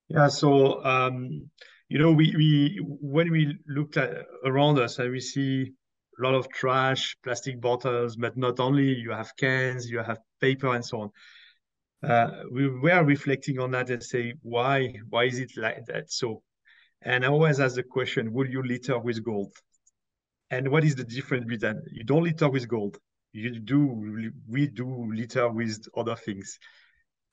Yeah. 0.10 0.28
So, 0.28 0.84
um, 0.84 1.50
you 1.90 2.00
know, 2.00 2.12
we, 2.12 2.34
we, 2.36 2.80
when 3.16 3.32
we 3.32 3.42
looked 3.68 3.98
at 3.98 4.12
around 4.44 4.80
us 4.80 5.00
and 5.00 5.12
we 5.12 5.20
see 5.20 5.74
a 6.20 6.24
lot 6.26 6.36
of 6.36 6.50
trash, 6.50 7.16
plastic 7.24 7.62
bottles, 7.62 8.16
but 8.16 8.38
not 8.38 8.60
only, 8.60 8.90
you 9.06 9.12
have 9.12 9.32
cans, 9.38 9.90
you 9.90 10.00
have 10.00 10.20
paper 10.42 10.74
and 10.76 10.86
so 10.86 11.02
on. 11.02 11.10
Uh, 12.12 12.30
we 12.52 12.68
were 12.68 13.04
reflecting 13.04 13.60
on 13.60 13.72
that 13.72 13.90
and 13.90 14.04
say, 14.04 14.34
why, 14.42 14.94
why 15.10 15.24
is 15.24 15.40
it 15.40 15.52
like 15.56 15.86
that? 15.86 16.12
So, 16.12 16.44
and 17.06 17.26
I 17.26 17.28
always 17.28 17.60
ask 17.60 17.76
the 17.76 17.84
question, 17.84 18.34
will 18.34 18.48
you 18.48 18.64
litter 18.64 18.98
with 19.00 19.24
gold? 19.24 19.54
And 20.50 20.70
what 20.70 20.84
is 20.84 20.96
the 20.96 21.04
difference 21.04 21.46
between 21.46 21.76
that? 21.76 21.84
you 21.92 22.04
don't 22.04 22.24
litter 22.24 22.50
with 22.50 22.68
gold? 22.68 22.98
You 23.32 23.60
do, 23.60 24.32
we 24.48 24.68
do 24.68 25.12
litter 25.12 25.50
with 25.50 25.86
other 25.98 26.16
things. 26.16 26.60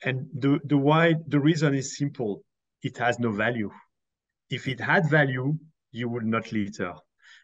And 0.02 0.26
the, 0.32 0.58
the 0.64 0.78
why, 0.78 1.14
the 1.26 1.38
reason 1.38 1.74
is 1.74 1.98
simple. 1.98 2.42
It 2.82 2.96
has 2.98 3.18
no 3.18 3.30
value. 3.30 3.70
If 4.48 4.66
it 4.66 4.80
had 4.80 5.10
value, 5.10 5.58
you 5.92 6.08
would 6.08 6.24
not 6.24 6.50
litter. 6.52 6.94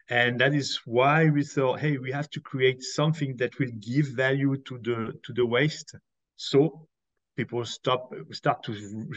And 0.09 0.39
that 0.39 0.55
is 0.55 0.79
why 0.85 1.29
we 1.29 1.43
thought, 1.43 1.79
hey, 1.79 1.97
we 1.97 2.11
have 2.11 2.29
to 2.31 2.41
create 2.41 2.81
something 2.81 3.35
that 3.37 3.59
will 3.59 3.71
give 3.79 4.07
value 4.07 4.57
to 4.57 4.79
the 4.79 5.13
to 5.23 5.33
the 5.33 5.45
waste. 5.45 5.95
So 6.37 6.86
people 7.37 7.63
stop 7.63 8.13
start 8.31 8.63
to 8.63 8.73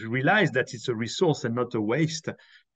realize 0.08 0.50
that 0.52 0.74
it's 0.74 0.88
a 0.88 0.94
resource 0.94 1.44
and 1.44 1.54
not 1.54 1.74
a 1.74 1.80
waste. 1.80 2.28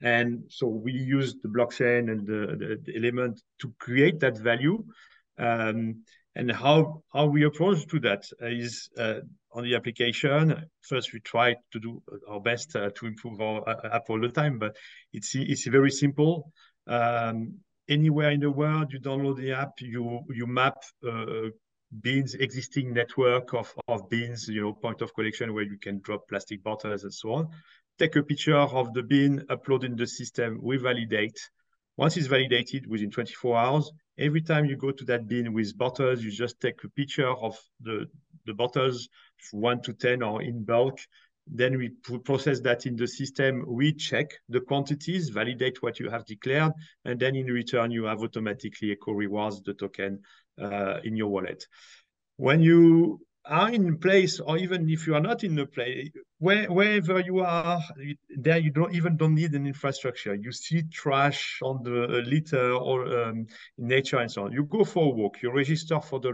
And 0.02 0.44
so 0.48 0.66
we 0.66 0.92
use 0.92 1.36
the 1.42 1.48
blockchain 1.48 2.10
and 2.10 2.26
the, 2.26 2.78
the, 2.84 2.96
element 2.96 3.40
to 3.60 3.72
create 3.78 4.18
that 4.20 4.38
value. 4.38 4.84
Um, 5.38 6.02
and 6.36 6.50
how 6.50 7.02
how 7.12 7.26
we 7.26 7.44
approach 7.44 7.86
to 7.88 8.00
that 8.00 8.24
is 8.40 8.90
uh, 8.98 9.20
on 9.52 9.62
the 9.62 9.76
application. 9.76 10.66
First, 10.80 11.12
we 11.12 11.20
try 11.20 11.54
to 11.72 11.78
do 11.78 12.02
our 12.28 12.40
best 12.40 12.74
uh, 12.74 12.90
to 12.96 13.06
improve 13.06 13.40
our 13.40 13.68
uh, 13.68 13.96
app 13.96 14.10
all 14.10 14.20
the 14.20 14.30
time, 14.30 14.58
but 14.58 14.76
it's 15.12 15.34
it's 15.36 15.66
very 15.68 15.90
simple. 15.90 16.50
Um, 16.88 17.58
anywhere 17.88 18.30
in 18.30 18.40
the 18.40 18.50
world, 18.50 18.92
you 18.92 19.00
download 19.00 19.36
the 19.36 19.52
app, 19.52 19.74
you 19.80 20.20
you 20.30 20.46
map 20.46 20.78
uh, 21.06 21.50
bins 22.00 22.34
existing 22.34 22.92
network 22.92 23.54
of, 23.54 23.72
of 23.88 24.08
bins, 24.08 24.48
you 24.48 24.62
know, 24.62 24.72
point 24.72 25.02
of 25.02 25.14
collection 25.14 25.54
where 25.54 25.64
you 25.64 25.78
can 25.78 26.00
drop 26.00 26.28
plastic 26.28 26.62
bottles 26.62 27.04
and 27.04 27.12
so 27.12 27.32
on. 27.32 27.48
Take 27.98 28.16
a 28.16 28.22
picture 28.22 28.56
of 28.56 28.92
the 28.92 29.02
bin, 29.02 29.44
upload 29.50 29.84
in 29.84 29.96
the 29.96 30.06
system, 30.06 30.58
we 30.62 30.76
validate. 30.76 31.38
Once 31.96 32.16
it's 32.16 32.26
validated 32.26 32.88
within 32.88 33.10
24 33.10 33.56
hours, 33.56 33.92
every 34.18 34.42
time 34.42 34.64
you 34.64 34.76
go 34.76 34.90
to 34.90 35.04
that 35.04 35.28
bin 35.28 35.52
with 35.52 35.76
bottles, 35.78 36.22
you 36.24 36.30
just 36.30 36.58
take 36.60 36.82
a 36.82 36.88
picture 36.90 37.30
of 37.30 37.56
the, 37.80 38.06
the 38.46 38.54
bottles, 38.54 39.08
one 39.52 39.80
to 39.82 39.92
10 39.92 40.22
or 40.22 40.42
in 40.42 40.64
bulk. 40.64 40.98
Then 41.46 41.76
we 41.76 41.90
process 42.24 42.60
that 42.60 42.86
in 42.86 42.96
the 42.96 43.06
system. 43.06 43.64
We 43.68 43.92
check 43.92 44.30
the 44.48 44.60
quantities, 44.60 45.28
validate 45.28 45.82
what 45.82 46.00
you 46.00 46.08
have 46.08 46.24
declared, 46.24 46.72
and 47.04 47.20
then 47.20 47.36
in 47.36 47.46
return, 47.46 47.90
you 47.90 48.04
have 48.04 48.22
automatically 48.22 48.92
eco 48.92 49.12
rewards 49.12 49.62
the 49.62 49.74
token 49.74 50.20
in 50.58 51.16
your 51.16 51.28
wallet. 51.28 51.66
When 52.36 52.60
you 52.60 53.20
are 53.46 53.70
in 53.70 53.98
place, 53.98 54.40
or 54.40 54.56
even 54.56 54.88
if 54.88 55.06
you 55.06 55.14
are 55.14 55.20
not 55.20 55.44
in 55.44 55.54
the 55.54 55.66
place, 55.66 56.08
where, 56.38 56.70
wherever 56.70 57.20
you 57.20 57.40
are, 57.40 57.80
there 58.30 58.58
you 58.58 58.70
don't 58.70 58.94
even 58.94 59.16
don't 59.16 59.34
need 59.34 59.52
an 59.52 59.66
infrastructure. 59.66 60.34
You 60.34 60.50
see 60.50 60.82
trash 60.84 61.58
on 61.62 61.82
the 61.82 62.04
uh, 62.04 62.22
litter 62.22 62.72
or 62.72 63.06
um, 63.06 63.46
in 63.78 63.88
nature 63.88 64.18
and 64.18 64.30
so 64.30 64.44
on. 64.44 64.52
You 64.52 64.64
go 64.64 64.84
for 64.84 65.04
a 65.04 65.10
walk. 65.10 65.42
You 65.42 65.52
register 65.52 66.00
for 66.00 66.20
the 66.20 66.32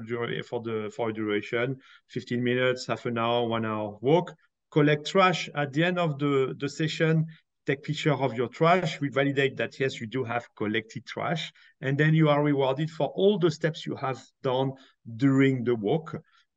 for 0.49 0.61
the 0.63 0.93
for 0.95 1.11
a 1.11 1.13
duration, 1.13 1.79
15 2.09 2.43
minutes, 2.43 2.87
half 2.87 3.07
an 3.07 3.19
hour, 3.19 3.47
one 3.47 3.65
hour 3.65 3.99
walk. 4.01 4.33
Collect 4.71 5.07
trash 5.07 5.49
at 5.57 5.73
the 5.73 5.83
end 5.83 5.99
of 5.99 6.19
the 6.19 6.55
the 6.59 6.69
session 6.69 7.27
take 7.71 7.83
picture 7.83 8.13
of 8.13 8.35
your 8.35 8.49
trash. 8.49 9.01
We 9.01 9.09
validate 9.09 9.57
that, 9.59 9.79
yes, 9.79 10.01
you 10.01 10.07
do 10.07 10.25
have 10.25 10.49
collected 10.57 11.07
trash. 11.07 11.53
And 11.81 11.97
then 11.97 12.15
you 12.15 12.29
are 12.29 12.43
rewarded 12.43 12.91
for 12.91 13.09
all 13.09 13.39
the 13.39 13.51
steps 13.51 13.87
you 13.87 13.97
have 13.97 14.21
done 14.43 14.73
during 15.17 15.65
the 15.65 15.75
walk 15.75 16.17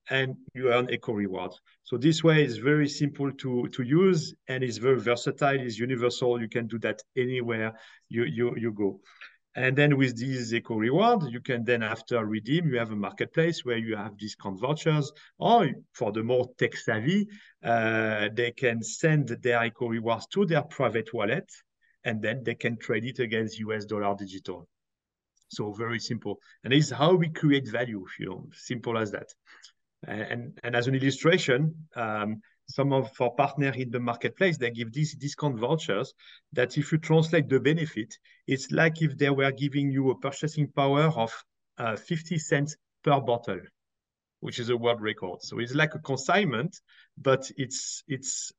and 0.09 0.35
you 0.53 0.71
earn 0.73 0.89
eco 0.89 1.13
rewards. 1.13 1.61
So 1.83 1.97
this 1.97 2.23
way 2.23 2.43
is 2.43 2.57
very 2.57 2.89
simple 2.89 3.31
to, 3.31 3.67
to 3.69 3.83
use 3.83 4.33
and 4.47 4.63
is 4.63 4.77
very 4.77 4.99
versatile, 4.99 5.59
is 5.59 5.79
universal. 5.79 6.41
You 6.41 6.49
can 6.49 6.67
do 6.67 6.79
that 6.79 7.01
anywhere 7.15 7.73
you, 8.09 8.23
you, 8.25 8.55
you 8.57 8.71
go. 8.71 8.99
And 9.55 9.77
then 9.77 9.97
with 9.97 10.17
these 10.17 10.53
eco 10.53 10.75
rewards, 10.75 11.27
you 11.29 11.39
can 11.39 11.63
then 11.63 11.83
after 11.83 12.25
redeem, 12.25 12.69
you 12.69 12.79
have 12.79 12.91
a 12.91 12.95
marketplace 12.95 13.63
where 13.63 13.77
you 13.77 13.95
have 13.95 14.17
discount 14.17 14.59
vouchers. 14.59 15.11
Or 15.37 15.69
for 15.93 16.11
the 16.11 16.23
more 16.23 16.49
tech 16.57 16.75
savvy, 16.75 17.27
uh, 17.63 18.29
they 18.33 18.51
can 18.51 18.81
send 18.81 19.27
their 19.27 19.63
eco 19.63 19.87
rewards 19.87 20.25
to 20.27 20.45
their 20.45 20.63
private 20.63 21.13
wallet, 21.13 21.51
and 22.03 22.21
then 22.21 22.43
they 22.43 22.55
can 22.55 22.77
trade 22.77 23.05
it 23.05 23.19
against 23.19 23.59
US 23.59 23.85
dollar 23.85 24.15
digital. 24.17 24.67
So 25.49 25.71
very 25.71 25.99
simple. 25.99 26.39
And 26.63 26.73
is 26.73 26.89
how 26.89 27.13
we 27.13 27.29
create 27.29 27.67
value, 27.67 28.05
you 28.19 28.25
know, 28.25 28.49
simple 28.53 28.97
as 28.97 29.11
that. 29.11 29.31
And, 30.05 30.59
and 30.63 30.75
as 30.75 30.87
an 30.87 30.95
illustration, 30.95 31.75
um, 31.95 32.41
some 32.67 32.93
of 32.93 33.09
our 33.19 33.31
partners 33.31 33.75
in 33.77 33.91
the 33.91 33.99
marketplace, 33.99 34.57
they 34.57 34.71
give 34.71 34.91
these 34.91 35.15
discount 35.15 35.59
vouchers 35.59 36.13
that 36.53 36.77
if 36.77 36.91
you 36.91 36.97
translate 36.97 37.49
the 37.49 37.59
benefit, 37.59 38.17
it's 38.47 38.71
like 38.71 39.01
if 39.01 39.17
they 39.17 39.29
were 39.29 39.51
giving 39.51 39.91
you 39.91 40.11
a 40.11 40.15
purchasing 40.15 40.67
power 40.67 41.03
of 41.03 41.33
uh, 41.77 41.95
50 41.95 42.37
cents 42.37 42.75
per 43.03 43.19
bottle, 43.19 43.59
which 44.39 44.59
is 44.59 44.69
a 44.69 44.77
world 44.77 45.01
record. 45.01 45.41
So 45.41 45.59
it's 45.59 45.75
like 45.75 45.95
a 45.95 45.99
consignment, 45.99 46.79
but 47.17 47.49
it's 47.57 48.03
it's 48.07 48.51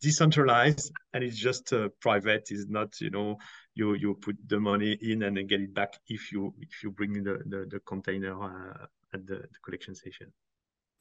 decentralized 0.00 0.92
and 1.12 1.22
it's 1.22 1.36
just 1.36 1.72
uh, 1.72 1.88
private. 2.00 2.48
It's 2.50 2.66
not, 2.68 3.00
you 3.00 3.10
know, 3.10 3.38
you 3.74 3.94
you 3.94 4.14
put 4.14 4.36
the 4.46 4.60
money 4.60 4.92
in 5.00 5.22
and 5.22 5.36
then 5.36 5.46
get 5.46 5.60
it 5.60 5.74
back 5.74 5.94
if 6.08 6.32
you 6.32 6.54
if 6.60 6.82
you 6.82 6.90
bring 6.90 7.12
the 7.12 7.42
the, 7.46 7.66
the 7.70 7.80
container 7.80 8.42
uh, 8.42 8.86
at 9.12 9.26
the, 9.26 9.36
the 9.36 9.58
collection 9.62 9.94
station. 9.94 10.32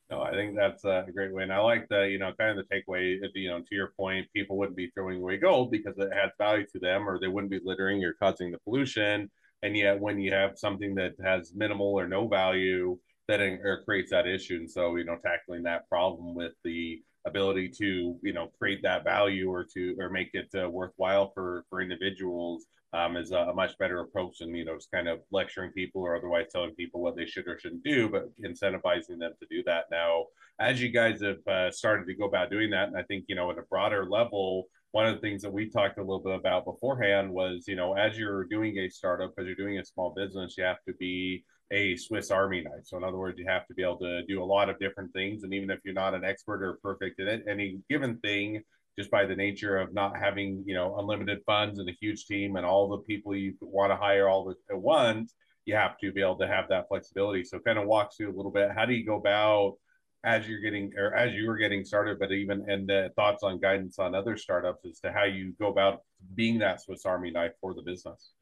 No, 0.10 0.22
I 0.24 0.32
think 0.32 0.56
that's 0.56 0.86
a 0.86 1.06
great 1.14 1.32
way. 1.32 1.44
And 1.44 1.54
I 1.54 1.60
like 1.60 1.88
the, 1.88 2.08
you 2.10 2.18
know, 2.18 2.34
kind 2.40 2.58
of 2.58 2.66
the 2.68 2.76
takeaway, 2.76 3.20
you 3.36 3.50
know, 3.50 3.60
to 3.60 3.76
your 3.76 3.94
point, 3.96 4.28
people 4.34 4.58
wouldn't 4.58 4.76
be 4.78 4.90
throwing 4.90 5.20
away 5.22 5.38
gold 5.38 5.70
because 5.70 5.96
it 6.00 6.10
has 6.12 6.32
value 6.40 6.66
to 6.74 6.80
them 6.80 7.08
or 7.08 7.20
they 7.20 7.28
wouldn't 7.28 7.52
be 7.52 7.60
littering 7.64 8.04
or 8.04 8.14
causing 8.14 8.52
the 8.52 8.58
pollution. 8.60 9.30
And 9.62 9.78
yet 9.78 10.00
when 10.00 10.20
you 10.20 10.32
have 10.32 10.58
something 10.58 10.96
that 10.96 11.14
has 11.24 11.54
minimal 11.54 11.94
or 11.94 12.08
no 12.08 12.28
value, 12.28 12.98
that 13.28 13.40
or 13.40 13.84
creates 13.86 14.10
that 14.10 14.26
issue. 14.26 14.56
And 14.56 14.72
so, 14.72 14.96
you 14.96 15.04
know, 15.04 15.18
tackling 15.24 15.62
that 15.64 15.88
problem 15.88 16.34
with 16.34 16.54
the 16.64 17.04
ability 17.28 17.70
to, 17.78 18.18
you 18.24 18.34
know, 18.34 18.48
create 18.58 18.82
that 18.82 19.04
value 19.04 19.52
or 19.52 19.64
to, 19.76 19.96
or 20.00 20.10
make 20.10 20.30
it 20.34 20.50
uh, 20.60 20.68
worthwhile 20.68 21.30
for, 21.36 21.66
for 21.70 21.82
individuals 21.82 22.66
um, 22.94 23.18
is 23.18 23.32
a, 23.32 23.54
much 23.54 23.78
better 23.78 24.00
approach 24.00 24.40
than 24.40 24.54
you 24.56 24.66
know 24.66 24.76
just 24.76 24.92
kind 24.92 25.08
of 25.08 25.20
lecturing 25.32 25.72
people 25.72 26.02
or 26.02 26.16
otherwise 26.16 26.48
telling 26.52 26.74
people 26.76 27.02
what 27.02 27.16
they 27.16 27.26
should 27.26 27.48
or 27.48 27.60
shouldn't 27.60 27.84
do, 27.84 28.10
but 28.10 28.30
incentivizing 28.44 29.20
them 29.20 29.34
to 29.40 29.48
do 29.50 29.64
that. 29.66 29.86
Now, 29.92 30.26
as 30.60 30.82
you 30.82 30.90
guys 30.90 31.22
have 31.22 31.46
uh, 31.48 31.72
started 31.72 32.08
to 32.08 32.16
go 32.16 32.26
about 32.26 32.50
doing 32.50 32.72
that, 32.72 32.88
and 32.88 32.98
I 32.98 33.04
think 33.04 33.26
you 33.28 33.36
know 33.36 33.52
at 33.52 33.58
a 33.58 33.64
broader 33.64 34.06
level, 34.06 34.68
one 34.92 35.06
of 35.06 35.16
the 35.16 35.22
things 35.22 35.42
that 35.44 35.54
we 35.54 35.70
talked 35.70 36.00
a 36.00 36.02
little 36.02 36.24
bit 36.24 36.36
about 36.36 36.66
beforehand 36.66 37.32
was 37.32 37.66
you 37.68 37.76
know 37.76 37.94
as 37.94 38.18
you're 38.18 38.46
doing 38.46 38.78
a 38.80 38.90
startup, 38.90 39.34
as 39.38 39.46
you're 39.46 39.56
doing 39.56 39.78
a 39.78 39.86
small 39.86 40.14
business, 40.16 40.58
you 40.58 40.64
have 40.64 40.84
to 40.88 40.94
be 40.96 41.44
a 41.72 41.96
Swiss 41.96 42.32
Army 42.32 42.62
knife. 42.62 42.86
So 42.86 42.98
in 42.98 43.04
other 43.04 43.18
words, 43.18 43.38
you 43.38 43.46
have 43.48 43.68
to 43.68 43.76
be 43.76 43.84
able 43.84 44.00
to 44.00 44.26
do 44.26 44.42
a 44.42 44.44
lot 44.44 44.70
of 44.70 44.80
different 44.80 45.14
things, 45.14 45.44
and 45.44 45.54
even 45.54 45.70
if 45.70 45.80
you're 45.84 45.94
not 45.94 46.16
an 46.16 46.26
expert 46.26 46.64
or 46.64 46.80
perfect 46.82 47.20
in 47.20 47.44
any 47.48 47.78
given 47.88 48.18
thing 48.18 48.64
just 49.00 49.10
by 49.10 49.26
the 49.26 49.36
nature 49.36 49.78
of 49.78 49.94
not 49.94 50.18
having 50.18 50.62
you 50.66 50.76
know 50.76 50.98
unlimited 51.00 51.40
funds 51.46 51.80
and 51.80 51.88
a 51.88 51.94
huge 52.02 52.26
team 52.26 52.58
and 52.58 52.66
all 52.66 52.90
the 52.90 52.98
people 53.12 53.34
you 53.34 53.54
want 53.62 53.92
to 53.92 53.96
hire 53.96 54.28
all 54.28 54.54
at 54.70 54.78
once 54.78 55.34
you 55.70 55.76
have 55.76 55.98
to 56.00 56.12
be 56.12 56.22
able 56.22 56.38
to 56.38 56.48
have 56.48 56.66
that 56.70 56.88
flexibility. 56.88 57.44
So 57.44 57.60
kind 57.60 57.78
of 57.78 57.86
walk 57.86 58.10
through 58.16 58.34
a 58.34 58.36
little 58.36 58.52
bit. 58.52 58.72
How 58.76 58.86
do 58.86 58.94
you 58.94 59.06
go 59.06 59.18
about 59.18 59.76
as 60.24 60.48
you're 60.48 60.60
getting 60.60 60.92
or 60.98 61.16
as 61.16 61.34
you 61.34 61.48
were 61.48 61.56
getting 61.56 61.86
started 61.86 62.20
but 62.20 62.30
even 62.34 62.66
and 62.68 62.90
the 62.90 63.10
thoughts 63.16 63.42
on 63.42 63.58
guidance 63.58 64.00
on 64.00 64.14
other 64.14 64.36
startups 64.36 64.84
as 64.86 65.00
to 65.00 65.10
how 65.14 65.24
you 65.24 65.54
go 65.62 65.70
about 65.70 66.02
being 66.36 66.60
that 66.60 66.82
swiss 66.82 67.06
army 67.06 67.32
knife 67.32 67.54
for 67.62 67.74
the 67.74 67.82
business? 67.82 68.34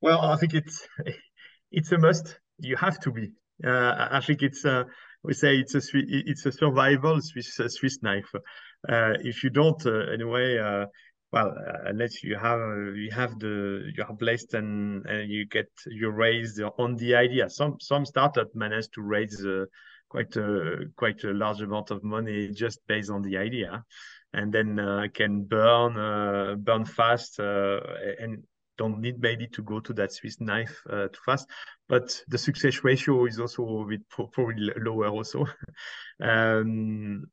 Well 0.00 0.20
i 0.20 0.36
think 0.36 0.54
it's 0.54 0.86
it's 1.72 1.90
a 1.90 1.98
must. 1.98 2.38
You 2.60 2.76
have 2.76 3.00
to 3.00 3.10
be. 3.10 3.32
Uh, 3.66 4.08
i 4.18 4.20
think 4.20 4.42
it's 4.42 4.64
uh, 4.64 4.84
we 5.24 5.34
say 5.34 5.56
it's 5.56 5.74
a 5.74 5.82
it's 5.94 6.46
a 6.46 6.52
survival 6.52 7.20
Swiss 7.20 7.58
Swiss 7.76 7.98
knife. 8.00 8.32
Uh, 8.88 9.14
if 9.20 9.44
you 9.44 9.50
don't, 9.50 9.84
uh, 9.86 10.10
anyway, 10.12 10.58
uh, 10.58 10.86
well, 11.32 11.54
unless 11.86 12.24
you 12.24 12.36
have 12.36 12.60
you 12.96 13.10
have 13.12 13.38
the 13.38 13.92
you 13.94 14.02
are 14.02 14.14
blessed 14.14 14.54
and, 14.54 15.06
and 15.06 15.30
you 15.30 15.46
get 15.46 15.68
you 15.86 16.10
raised 16.10 16.60
on 16.78 16.96
the 16.96 17.14
idea. 17.14 17.48
Some 17.48 17.76
some 17.80 18.04
startup 18.04 18.48
manage 18.54 18.88
to 18.94 19.02
raise 19.02 19.44
quite 20.08 20.34
a 20.36 20.86
quite 20.96 21.22
a 21.24 21.32
large 21.32 21.60
amount 21.60 21.90
of 21.92 22.02
money 22.02 22.48
just 22.48 22.80
based 22.88 23.10
on 23.10 23.22
the 23.22 23.36
idea 23.36 23.84
and 24.32 24.52
then 24.52 24.78
uh, 24.78 25.06
can 25.12 25.44
burn 25.44 25.96
uh, 25.96 26.54
burn 26.56 26.84
fast 26.84 27.40
uh, 27.40 27.80
and 28.18 28.42
don't 28.76 29.00
need 29.00 29.20
maybe 29.20 29.46
to 29.46 29.62
go 29.62 29.78
to 29.78 29.92
that 29.92 30.12
Swiss 30.12 30.40
knife 30.40 30.82
too 30.88 31.08
fast. 31.26 31.46
But 31.88 32.18
the 32.28 32.38
success 32.38 32.82
ratio 32.82 33.26
is 33.26 33.38
also 33.38 33.82
a 33.82 33.86
bit 33.86 34.00
probably 34.08 34.70
lower 34.78 35.08
also. 35.08 35.44
um, 36.22 37.24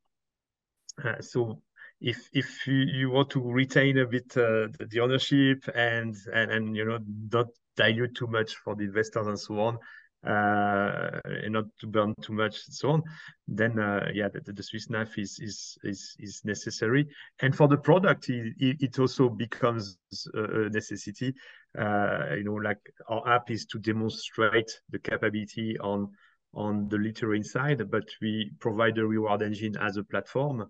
so 1.21 1.61
if 1.99 2.29
if 2.33 2.67
you, 2.67 2.75
you, 2.75 3.09
want 3.09 3.29
to 3.31 3.41
retain 3.41 3.97
a 3.97 4.05
bit 4.05 4.25
uh, 4.37 4.67
the, 4.77 4.87
the, 4.89 4.99
ownership 4.99 5.63
and, 5.73 6.15
and 6.33 6.51
and 6.51 6.75
you 6.75 6.85
know 6.85 6.99
not 7.31 7.47
dilute 7.75 8.15
too 8.15 8.27
much 8.27 8.55
for 8.55 8.75
the 8.75 8.83
investors 8.83 9.27
and 9.27 9.39
so 9.39 9.59
on, 9.59 9.77
uh, 10.25 11.19
and 11.25 11.53
not 11.53 11.65
to 11.79 11.87
burn 11.87 12.13
too 12.21 12.33
much 12.33 12.65
and 12.67 12.75
so 12.75 12.89
on, 12.89 13.03
then 13.47 13.79
uh, 13.79 14.09
yeah, 14.13 14.27
the, 14.27 14.51
the, 14.51 14.63
Swiss 14.63 14.89
knife 14.89 15.17
is, 15.17 15.39
is 15.39 15.77
is 15.83 16.15
is 16.19 16.41
necessary. 16.43 17.07
And 17.41 17.55
for 17.55 17.67
the 17.67 17.77
product, 17.77 18.29
it, 18.29 18.53
it 18.59 18.99
also 18.99 19.29
becomes 19.29 19.97
a 20.33 20.69
necessity. 20.69 21.33
Uh, 21.77 22.35
you 22.35 22.43
know, 22.43 22.55
like 22.55 22.79
our 23.07 23.27
app 23.27 23.49
is 23.51 23.65
to 23.67 23.79
demonstrate 23.79 24.71
the 24.89 24.99
capability 24.99 25.77
on 25.79 26.11
on 26.53 26.89
the 26.89 26.97
littering 26.97 27.43
side, 27.43 27.89
but 27.91 28.07
we 28.21 28.51
provide 28.59 28.97
a 28.97 29.05
reward 29.05 29.41
engine 29.41 29.75
as 29.77 29.97
a 29.97 30.03
platform 30.03 30.69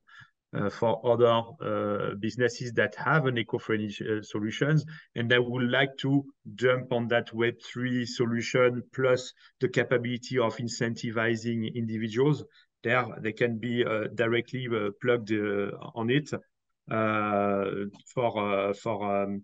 uh, 0.56 0.70
for 0.70 1.06
other 1.06 1.42
uh, 1.62 2.16
businesses 2.20 2.72
that 2.72 2.96
have 2.96 3.26
an 3.26 3.38
eco-friendly 3.38 3.94
uh, 4.02 4.22
solutions 4.22 4.86
and 5.16 5.30
that 5.30 5.44
would 5.44 5.70
like 5.70 5.90
to 5.98 6.24
jump 6.56 6.94
on 6.94 7.06
that 7.10 7.30
Web3 7.34 8.08
solution 8.08 8.82
plus 8.96 9.34
the 9.60 9.68
capability 9.68 10.40
of 10.40 10.56
incentivizing 10.56 11.76
individuals. 11.76 12.46
There, 12.82 13.06
they 13.20 13.34
can 13.34 13.58
be 13.58 13.84
directly 14.16 14.70
plugged 15.02 15.34
on 15.34 16.10
it 16.10 16.30
for 16.90 18.74
for 18.74 19.24
um, 19.24 19.44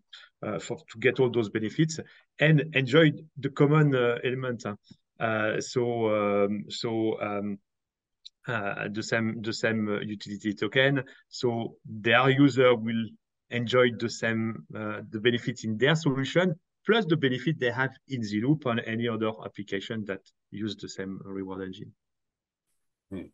for 0.62 0.78
to 0.78 1.00
get 1.00 1.20
all 1.20 1.30
those 1.30 1.50
benefits 1.50 2.00
and 2.40 2.64
enjoy 2.74 3.12
the 3.38 3.50
common 3.50 3.94
element. 4.24 4.64
So 5.60 6.46
um, 6.46 6.66
so 6.70 7.22
um, 7.22 7.58
uh, 8.48 8.88
the 8.92 9.04
same 9.04 9.42
the 9.42 9.54
same 9.54 9.88
uh, 9.88 10.00
utility 10.02 10.54
token. 10.54 11.04
So 11.30 11.78
their 11.86 12.30
user 12.30 12.76
will 12.76 13.06
enjoy 13.50 13.92
the 13.98 14.10
same 14.10 14.66
uh, 14.76 15.02
the 15.10 15.20
benefits 15.20 15.64
in 15.64 15.78
their 15.78 15.96
solution 15.96 16.56
plus 16.86 17.06
the 17.06 17.16
benefit 17.16 17.60
they 17.60 17.72
have 17.72 17.92
in 18.10 18.22
the 18.22 18.42
loop 18.42 18.66
on 18.66 18.80
any 18.80 19.08
other 19.08 19.32
application 19.46 20.04
that 20.06 20.20
use 20.52 20.76
the 20.76 20.90
same 20.90 21.20
reward 21.24 21.64
engine. 21.64 21.94
Hmm. 23.10 23.28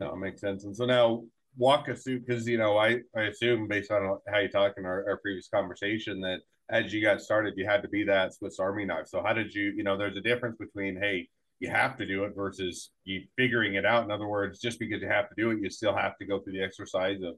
It 0.00 0.16
makes 0.18 0.40
sense. 0.40 0.64
And 0.64 0.76
so 0.76 0.84
now 0.84 1.24
walk 1.56 1.88
us 1.88 2.02
through 2.02 2.20
because 2.20 2.46
you 2.46 2.58
know 2.58 2.76
I 2.76 2.98
I 3.16 3.22
assume 3.22 3.68
based 3.68 3.90
on 3.90 4.18
how 4.28 4.40
you 4.40 4.48
talk 4.48 4.74
in 4.76 4.84
our, 4.84 5.08
our 5.08 5.16
previous 5.18 5.48
conversation 5.48 6.20
that 6.20 6.40
as 6.70 6.92
you 6.92 7.02
got 7.02 7.20
started 7.20 7.54
you 7.56 7.66
had 7.66 7.82
to 7.82 7.88
be 7.88 8.04
that 8.04 8.34
Swiss 8.34 8.58
Army 8.58 8.84
knife. 8.84 9.08
So 9.08 9.22
how 9.22 9.32
did 9.32 9.54
you 9.54 9.72
you 9.76 9.84
know 9.84 9.96
there's 9.96 10.16
a 10.16 10.22
difference 10.22 10.56
between 10.58 10.96
hey 10.96 11.28
you 11.60 11.70
have 11.70 11.96
to 11.96 12.06
do 12.06 12.24
it 12.24 12.34
versus 12.34 12.90
you 13.04 13.22
figuring 13.36 13.74
it 13.74 13.86
out. 13.86 14.04
In 14.04 14.10
other 14.10 14.26
words, 14.26 14.60
just 14.60 14.78
because 14.78 15.00
you 15.00 15.08
have 15.08 15.28
to 15.28 15.34
do 15.36 15.50
it, 15.50 15.60
you 15.62 15.70
still 15.70 15.96
have 15.96 16.16
to 16.18 16.26
go 16.26 16.40
through 16.40 16.54
the 16.54 16.62
exercise 16.62 17.22
of 17.22 17.36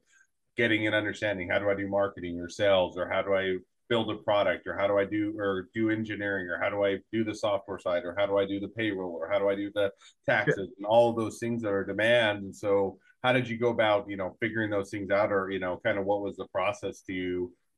getting 0.57 0.87
an 0.87 0.95
understanding. 0.95 1.49
How 1.49 1.59
do 1.59 1.71
I 1.71 1.75
do 1.75 1.89
marketing 1.89 2.41
or 2.41 2.49
sales, 2.49 2.97
or 2.97 3.09
how 3.09 3.23
do 3.23 3.35
I 3.35 3.57
build 3.89 4.11
a 4.11 4.17
product, 4.17 4.67
or 4.67 4.77
how 4.77 4.87
do 4.87 4.99
I 4.99 5.05
do 5.05 5.35
or 5.39 5.69
do 5.75 5.91
engineering, 5.91 6.49
or 6.49 6.59
how 6.61 6.71
do 6.71 6.85
I 6.85 6.99
do 7.13 7.25
the 7.25 7.35
software 7.35 7.79
side, 7.79 8.05
or 8.05 8.17
how 8.19 8.27
do 8.27 8.39
I 8.39 8.47
do 8.47 8.59
the 8.59 8.69
payroll, 8.69 9.13
or 9.13 9.31
how 9.31 9.39
do 9.39 9.49
I 9.49 9.55
do 9.55 9.71
the 9.75 9.93
taxes, 10.25 10.71
and 10.77 10.87
all 10.87 11.11
of 11.11 11.17
those 11.17 11.39
things 11.39 11.63
that 11.63 11.73
are 11.73 11.85
demand. 11.85 12.39
And 12.39 12.57
so, 12.57 12.99
how 13.23 13.33
did 13.33 13.49
you 13.49 13.59
go 13.59 13.69
about, 13.69 14.09
you 14.09 14.17
know, 14.17 14.37
figuring 14.41 14.71
those 14.71 14.91
things 14.91 15.11
out, 15.11 15.31
or 15.31 15.51
you 15.51 15.61
know, 15.61 15.81
kind 15.85 15.99
of 15.99 16.05
what 16.07 16.23
was 16.23 16.37
the 16.37 16.47
process 16.49 17.03
to 17.03 17.13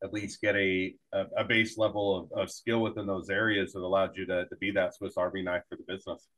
at 0.03 0.13
least 0.13 0.41
get 0.41 0.57
a, 0.57 0.95
a, 1.13 1.25
a 1.39 1.45
base 1.45 1.77
level 1.77 2.31
of, 2.33 2.41
of, 2.41 2.51
skill 2.51 2.81
within 2.81 3.07
those 3.07 3.31
areas 3.31 3.73
that 3.73 3.81
allowed 3.81 4.17
you 4.17 4.27
to, 4.27 4.47
to 4.47 4.57
be 4.57 4.71
that 4.73 4.95
Swiss 4.95 5.17
Army 5.17 5.43
knife 5.43 5.63
for 5.69 5.77
the 5.77 5.85
business? 5.93 6.29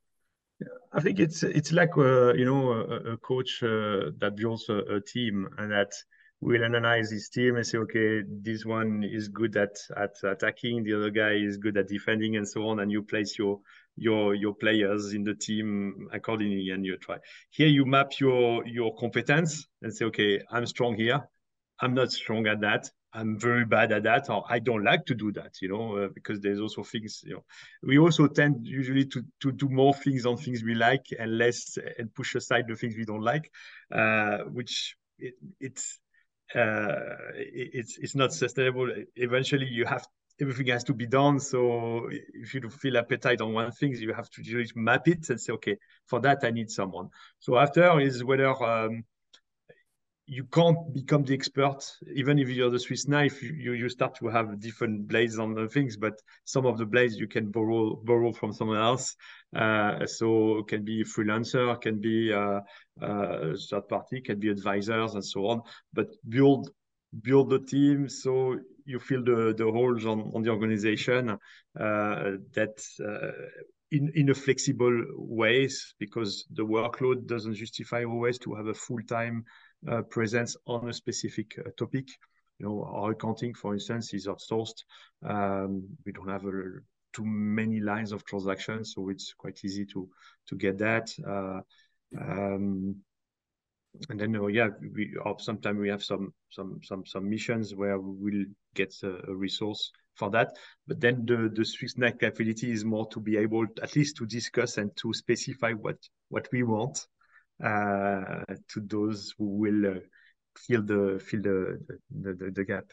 I 0.93 1.01
think 1.01 1.19
it's 1.19 1.43
it's 1.43 1.73
like 1.73 1.97
uh, 1.97 2.35
you 2.35 2.45
know 2.45 2.73
a, 2.73 3.13
a 3.13 3.17
coach 3.19 3.63
uh, 3.63 4.11
that 4.19 4.35
builds 4.37 4.69
a, 4.69 4.79
a, 4.97 5.01
team 5.01 5.49
and 5.57 5.73
that 5.73 5.91
will 6.43 6.65
analyze 6.65 7.11
his 7.11 7.29
team 7.29 7.57
and 7.57 7.67
say, 7.67 7.79
okay, 7.79 8.23
this 8.43 8.65
one 8.65 9.05
is 9.05 9.29
good 9.29 9.57
at 9.57 9.77
at 9.97 10.15
attacking, 10.23 10.85
the 10.85 10.95
other 10.95 11.11
guy 11.11 11.33
is 11.33 11.57
good 11.57 11.77
at 11.77 11.89
defending, 11.89 12.37
and 12.37 12.47
so 12.47 12.69
on, 12.69 12.81
and 12.81 12.91
you 12.93 13.03
place 13.03 13.39
your 13.39 13.61
your 13.97 14.35
your 14.35 14.55
players 14.55 15.15
in 15.15 15.25
the 15.25 15.35
team 15.35 16.09
accordingly, 16.13 16.71
and 16.71 16.85
you 16.85 16.97
try. 16.99 17.17
Here 17.51 17.69
you 17.69 17.87
map 17.87 18.19
your 18.19 18.67
your 18.67 18.95
competence 18.97 19.67
and 19.83 19.95
say, 19.95 20.07
okay, 20.07 20.43
I'm 20.51 20.67
strong 20.67 20.95
here, 20.95 21.29
I'm 21.81 21.95
not 21.95 22.13
strong 22.13 22.47
at 22.47 22.61
that. 22.61 22.91
I'm 23.13 23.39
very 23.39 23.65
bad 23.65 23.91
at 23.91 24.05
that, 24.05 24.31
or 24.31 24.45
I 24.49 24.61
don't 24.61 24.85
like 24.85 25.05
to 25.07 25.15
do 25.15 25.33
that, 25.33 25.61
you 25.61 25.69
know, 25.69 25.97
uh, 25.97 26.09
because 26.15 26.41
there's 26.41 26.61
also 26.61 26.85
things, 26.85 27.23
you 27.27 27.35
know, 27.35 27.45
we 27.83 27.99
also 27.99 28.29
tend 28.29 28.67
usually 28.67 29.05
to, 29.07 29.25
to 29.41 29.51
do 29.51 29.69
more 29.69 29.95
things 29.95 30.27
on 30.27 30.37
things 30.37 30.63
we 30.63 30.75
like 30.75 31.07
and 31.19 31.37
less 31.37 31.77
and 31.99 32.15
push 32.15 32.37
aside 32.37 32.67
the 32.69 32.77
things 32.77 32.95
we 32.97 33.05
don't 33.05 33.23
like, 33.23 33.51
uh, 33.93 34.39
which 34.53 34.97
it, 35.19 35.35
it's, 35.59 35.99
uh, 36.55 37.35
it's, 37.35 37.99
it's 37.99 38.15
not 38.15 38.33
sustainable. 38.33 38.89
Eventually 39.17 39.67
you 39.67 39.87
have, 39.87 40.07
everything 40.41 40.69
has 40.69 40.85
to 40.85 40.95
be 40.95 41.07
done. 41.07 41.41
So 41.41 42.09
if 42.11 42.55
you 42.55 42.71
feel 42.71 42.97
appetite 42.97 43.41
on 43.41 43.53
one 43.53 43.73
thing, 43.73 43.95
you 43.97 44.15
have 44.15 44.31
to 44.31 44.43
just 44.43 44.77
map 44.77 45.09
it 45.09 45.29
and 45.31 45.41
say, 45.41 45.53
okay, 45.55 45.77
for 46.07 46.21
that, 46.21 46.45
I 46.45 46.51
need 46.51 46.71
someone. 46.71 47.09
So 47.41 47.59
after 47.59 47.99
is 47.99 48.23
whether, 48.23 48.51
um, 48.63 49.05
you 50.33 50.45
can't 50.45 50.95
become 50.95 51.25
the 51.25 51.35
expert 51.35 51.81
even 52.15 52.39
if 52.39 52.49
you're 52.49 52.71
the 52.71 52.79
swiss 52.79 53.09
knife 53.09 53.43
you, 53.43 53.73
you 53.73 53.89
start 53.89 54.15
to 54.15 54.29
have 54.29 54.61
different 54.61 55.09
blades 55.09 55.41
on 55.41 55.55
the 55.55 55.67
things 55.67 55.97
but 55.97 56.15
some 56.45 56.67
of 56.67 56.79
the 56.79 56.87
blades 56.87 57.17
you 57.17 57.27
can 57.27 57.51
borrow 57.51 57.97
borrow 58.05 58.33
from 58.33 58.53
someone 58.53 58.79
else. 58.79 59.17
Uh, 59.55 60.07
so 60.07 60.63
can 60.69 60.85
be 60.85 61.01
a 61.01 61.05
freelancer 61.05 61.81
can 61.81 62.01
be 62.01 62.33
uh, 62.33 62.61
uh, 63.03 63.55
third 63.69 63.89
party 63.89 64.21
can 64.21 64.39
be 64.39 64.49
advisors 64.49 65.15
and 65.15 65.25
so 65.25 65.47
on. 65.47 65.63
But 65.93 66.09
build 66.29 66.71
build 67.23 67.51
the 67.51 67.59
team 67.59 68.09
so 68.09 68.57
you 68.85 69.01
feel 69.01 69.25
the 69.25 69.53
the 69.57 69.65
holes 69.65 70.07
on, 70.07 70.31
on 70.35 70.43
the 70.43 70.51
organization 70.51 71.31
uh, 71.31 71.37
that 72.57 72.77
in, 73.93 74.13
in 74.15 74.31
a 74.31 74.35
flexible 74.35 75.05
ways 75.17 75.95
because 75.99 76.45
the 76.53 76.63
workload 76.63 77.27
doesn't 77.27 77.55
justify 77.55 78.05
always 78.05 78.39
to 78.39 78.55
have 78.55 78.69
a 78.69 78.75
full-time 78.75 79.45
uh, 79.89 80.03
presence 80.03 80.57
on 80.67 80.89
a 80.89 80.93
specific 80.93 81.59
uh, 81.59 81.71
topic. 81.79 82.09
You 82.59 82.67
know, 82.67 82.85
our 82.85 83.13
accounting, 83.13 83.55
for 83.55 83.73
instance, 83.73 84.13
is 84.13 84.27
outsourced. 84.27 84.85
Um, 85.25 85.89
we 86.05 86.13
don't 86.13 86.29
have 86.29 86.45
a, 86.45 86.51
too 87.13 87.25
many 87.25 87.81
lines 87.81 88.13
of 88.13 88.25
transactions, 88.25 88.93
so 88.95 89.09
it's 89.09 89.33
quite 89.33 89.61
easy 89.65 89.87
to 89.87 90.09
to 90.49 90.57
get 90.57 90.79
that. 90.79 91.11
Uh, 91.27 91.61
um, 92.21 92.97
and 94.09 94.21
then, 94.21 94.37
uh, 94.37 94.47
yeah, 94.47 94.69
we 94.95 95.17
sometimes 95.39 95.79
we 95.79 95.89
have 95.89 96.05
some 96.05 96.33
some 96.51 96.81
some 96.83 97.05
some 97.07 97.29
missions 97.29 97.75
where 97.75 97.99
we 97.99 98.33
will 98.33 98.45
get 98.75 98.95
a, 99.03 99.31
a, 99.31 99.35
resource 99.35 99.91
for 100.15 100.31
that. 100.31 100.57
But 100.87 101.01
then 101.01 101.25
the 101.27 101.51
the 101.53 101.65
Swiss 101.65 101.99
knife 101.99 102.19
capability 102.19 102.71
is 102.71 102.85
more 102.85 103.09
to 103.09 103.21
be 103.21 103.37
able 103.37 103.67
at 103.83 103.97
least 103.97 104.17
to 104.19 104.27
discuss 104.27 104.79
and 104.79 104.95
to 104.99 105.13
specify 105.13 105.73
what 105.73 105.97
what 106.29 106.47
we 106.53 106.63
want 106.63 106.99
uh, 106.99 107.05
to 107.61 108.81
those 108.81 109.35
who 109.39 109.45
will 109.45 109.87
uh, 109.87 110.01
fill 110.59 110.83
the 110.83 111.23
fill 111.25 111.43
the 111.43 111.79
the, 112.11 112.35
the, 112.35 112.51
the 112.51 112.65
gap. 112.65 112.85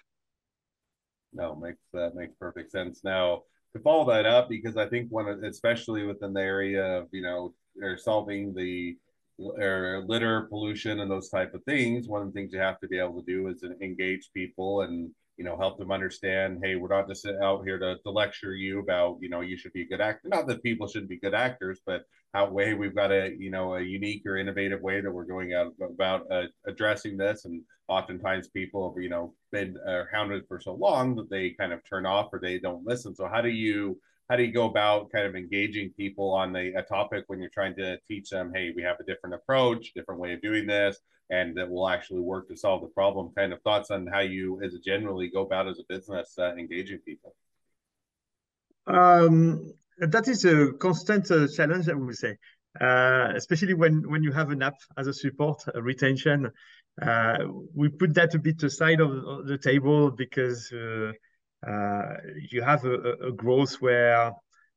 No, 1.33 1.55
makes 1.55 1.79
that 1.93 2.15
makes 2.15 2.35
perfect 2.39 2.71
sense. 2.71 3.01
Now 3.03 3.43
to 3.75 3.81
follow 3.81 4.05
that 4.11 4.25
up, 4.25 4.49
because 4.49 4.77
I 4.77 4.87
think 4.87 5.11
one, 5.11 5.27
especially 5.43 6.05
within 6.05 6.33
the 6.33 6.41
area 6.41 6.99
of 6.99 7.07
you 7.11 7.21
know, 7.21 7.53
or 7.81 7.97
solving 7.97 8.53
the 8.53 8.97
or 9.39 10.03
litter 10.07 10.43
pollution 10.43 10.99
and 10.99 11.11
those 11.11 11.29
type 11.29 11.53
of 11.53 11.63
things, 11.63 12.07
one 12.07 12.21
of 12.21 12.27
the 12.27 12.33
things 12.33 12.51
you 12.51 12.59
have 12.59 12.79
to 12.79 12.87
be 12.87 12.97
able 12.97 13.21
to 13.21 13.31
do 13.31 13.47
is 13.47 13.63
engage 13.81 14.29
people 14.33 14.81
and 14.81 15.11
you 15.37 15.45
know 15.45 15.55
help 15.55 15.77
them 15.77 15.91
understand 15.91 16.59
hey 16.63 16.75
we're 16.75 16.87
not 16.87 17.07
just 17.07 17.27
out 17.41 17.63
here 17.63 17.77
to, 17.77 17.97
to 18.03 18.09
lecture 18.09 18.53
you 18.53 18.79
about 18.79 19.17
you 19.21 19.29
know 19.29 19.41
you 19.41 19.57
should 19.57 19.73
be 19.73 19.83
a 19.83 19.87
good 19.87 20.01
actor. 20.01 20.27
Not 20.27 20.47
that 20.47 20.63
people 20.63 20.87
shouldn't 20.87 21.09
be 21.09 21.19
good 21.19 21.33
actors 21.35 21.79
but 21.85 22.03
how 22.33 22.49
way 22.49 22.73
we've 22.73 22.95
got 22.95 23.11
a 23.11 23.35
you 23.37 23.49
know 23.49 23.75
a 23.75 23.81
unique 23.81 24.23
or 24.25 24.37
innovative 24.37 24.81
way 24.81 25.01
that 25.01 25.11
we're 25.11 25.25
going 25.25 25.53
out 25.53 25.73
about 25.81 26.29
uh, 26.31 26.43
addressing 26.65 27.17
this. 27.17 27.45
And 27.45 27.61
oftentimes 27.87 28.49
people 28.49 28.91
have 28.91 29.01
you 29.01 29.09
know 29.09 29.33
been 29.51 29.77
uh, 29.87 30.03
hounded 30.11 30.43
for 30.47 30.59
so 30.59 30.73
long 30.73 31.15
that 31.15 31.29
they 31.29 31.51
kind 31.51 31.73
of 31.73 31.83
turn 31.83 32.05
off 32.05 32.33
or 32.33 32.39
they 32.39 32.59
don't 32.59 32.85
listen. 32.85 33.15
So 33.15 33.27
how 33.27 33.41
do 33.41 33.49
you 33.49 33.99
how 34.29 34.35
do 34.35 34.43
you 34.43 34.51
go 34.51 34.65
about 34.65 35.11
kind 35.11 35.25
of 35.25 35.35
engaging 35.35 35.91
people 35.97 36.33
on 36.33 36.53
the, 36.53 36.73
a 36.77 36.81
topic 36.81 37.23
when 37.27 37.39
you're 37.39 37.49
trying 37.49 37.75
to 37.75 37.97
teach 38.07 38.29
them 38.29 38.51
hey 38.53 38.71
we 38.75 38.83
have 38.83 38.99
a 38.99 39.03
different 39.03 39.35
approach 39.35 39.93
different 39.93 40.19
way 40.19 40.33
of 40.33 40.41
doing 40.41 40.67
this 40.67 40.99
and 41.29 41.57
that 41.57 41.69
will 41.69 41.89
actually 41.89 42.21
work 42.21 42.47
to 42.47 42.55
solve 42.55 42.81
the 42.81 42.87
problem. 42.87 43.31
Kind 43.35 43.53
of 43.53 43.61
thoughts 43.61 43.91
on 43.91 44.07
how 44.07 44.21
you, 44.21 44.61
as 44.63 44.73
a 44.73 44.79
generally, 44.79 45.29
go 45.29 45.41
about 45.41 45.67
as 45.67 45.79
a 45.79 45.83
business 45.89 46.35
uh, 46.39 46.55
engaging 46.55 46.99
people. 46.99 47.35
Um, 48.85 49.73
that 49.97 50.27
is 50.27 50.45
a 50.45 50.71
constant 50.73 51.29
uh, 51.31 51.47
challenge, 51.47 51.89
I 51.89 51.93
would 51.93 52.15
say, 52.15 52.37
uh, 52.79 53.33
especially 53.35 53.73
when 53.73 54.09
when 54.09 54.23
you 54.23 54.31
have 54.31 54.51
an 54.51 54.61
app 54.61 54.77
as 54.97 55.07
a 55.07 55.13
support 55.13 55.63
a 55.73 55.81
retention. 55.81 56.51
Uh, 57.01 57.37
we 57.75 57.89
put 57.89 58.13
that 58.15 58.33
a 58.33 58.39
bit 58.39 58.63
aside 58.63 58.99
of, 59.01 59.11
of 59.11 59.47
the 59.47 59.57
table 59.57 60.09
because 60.09 60.71
uh, 60.71 61.11
you 62.51 62.61
have 62.61 62.85
a, 62.85 63.27
a 63.27 63.31
growth 63.31 63.75
where 63.81 64.31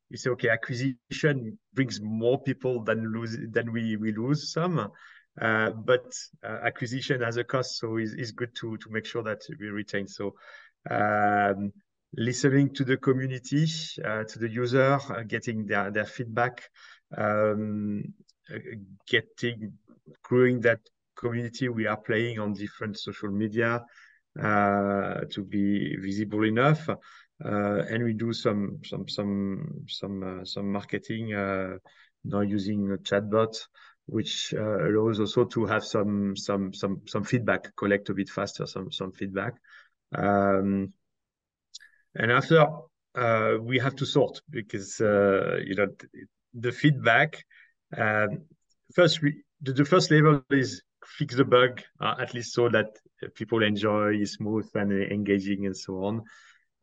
you 0.09 0.16
say, 0.16 0.31
okay, 0.31 0.49
acquisition 0.49 1.59
brings 1.73 2.01
more 2.01 2.40
people 2.43 2.83
than 2.83 3.12
lose 3.12 3.37
than 3.51 3.73
we 3.73 3.97
we 3.97 4.12
lose 4.12 4.53
some. 4.53 4.90
Uh, 5.40 5.71
but 5.71 6.12
uh, 6.45 6.59
acquisition 6.64 7.21
has 7.23 7.37
a 7.37 7.45
cost, 7.45 7.79
so 7.79 7.97
it's, 7.97 8.12
it's 8.12 8.33
good 8.33 8.55
to 8.57 8.77
to 8.79 8.90
make 8.90 9.07
sure 9.07 9.23
that 9.23 9.40
we 9.61 9.69
retain. 9.69 10.09
So 10.09 10.35
um, 10.90 11.73
listening 12.16 12.75
to 12.75 12.85
the 12.85 12.97
community, 12.97 13.66
uh, 14.05 14.25
to 14.25 14.38
the 14.38 14.49
user, 14.49 14.99
uh, 15.09 15.23
getting 15.23 15.66
their, 15.66 15.90
their 15.90 16.05
feedback, 16.05 16.62
um, 17.16 18.03
getting, 19.07 19.73
growing 20.23 20.61
that 20.61 20.81
community. 21.16 21.69
We 21.69 21.87
are 21.87 21.97
playing 21.97 22.38
on 22.40 22.55
different 22.55 22.99
social 22.99 23.31
media 23.31 23.77
uh, 23.77 23.81
to 24.37 25.45
be 25.49 25.97
visible 25.97 26.45
enough. 26.45 26.88
Uh, 27.43 27.85
and 27.88 28.05
we 28.05 28.12
do 28.12 28.33
some 28.33 28.79
some 28.85 29.09
some 29.09 29.85
some 29.88 30.23
uh, 30.23 30.45
some 30.45 30.71
marketing 30.71 31.33
uh, 31.33 31.79
now 32.25 32.40
using 32.40 32.93
a 32.93 32.99
chatbot 32.99 33.57
which 34.07 34.53
uh, 34.55 34.88
allows 34.88 35.21
also 35.21 35.45
to 35.45 35.64
have 35.64 35.85
some 35.85 36.37
some 36.37 36.75
some 36.75 37.01
some 37.07 37.25
feedback, 37.25 37.75
collect 37.77 38.11
a 38.11 38.14
bit 38.14 38.29
faster 38.29 38.66
some 38.66 38.90
some 38.90 39.12
feedback. 39.12 39.55
Um, 40.14 40.93
and 42.14 42.33
after 42.33 42.66
uh, 43.14 43.55
we 43.61 43.79
have 43.79 43.97
to 43.97 44.07
sort 44.07 44.40
because 44.51 45.01
uh, 45.01 45.59
you 45.64 45.77
know 45.77 45.87
the 46.55 46.73
feedback. 46.73 47.45
Um, 47.97 48.43
first, 48.95 49.23
we, 49.23 49.43
the, 49.62 49.73
the, 49.73 49.85
first 49.85 50.11
level 50.11 50.43
is 50.51 50.83
fix 51.18 51.35
the 51.37 51.44
bug 51.44 51.83
uh, 52.01 52.14
at 52.20 52.35
least 52.35 52.55
so 52.55 52.68
that 52.68 52.87
people 53.35 53.62
enjoy, 53.62 54.14
is 54.14 54.35
smooth 54.35 54.68
and 54.75 54.92
engaging 54.92 55.66
and 55.66 55.77
so 55.77 56.05
on. 56.05 56.23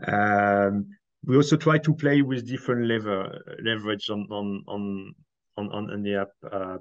Um, 0.07 0.87
we 1.25 1.35
also 1.35 1.57
try 1.57 1.77
to 1.79 1.93
play 1.93 2.21
with 2.21 2.47
different 2.47 2.87
lever 2.87 3.41
leverage 3.63 4.09
on 4.09 4.27
on 4.29 4.63
on 4.67 5.15
on, 5.57 5.91
on 5.91 6.01
the 6.03 6.15
app. 6.15 6.29
Uh, 6.51 6.77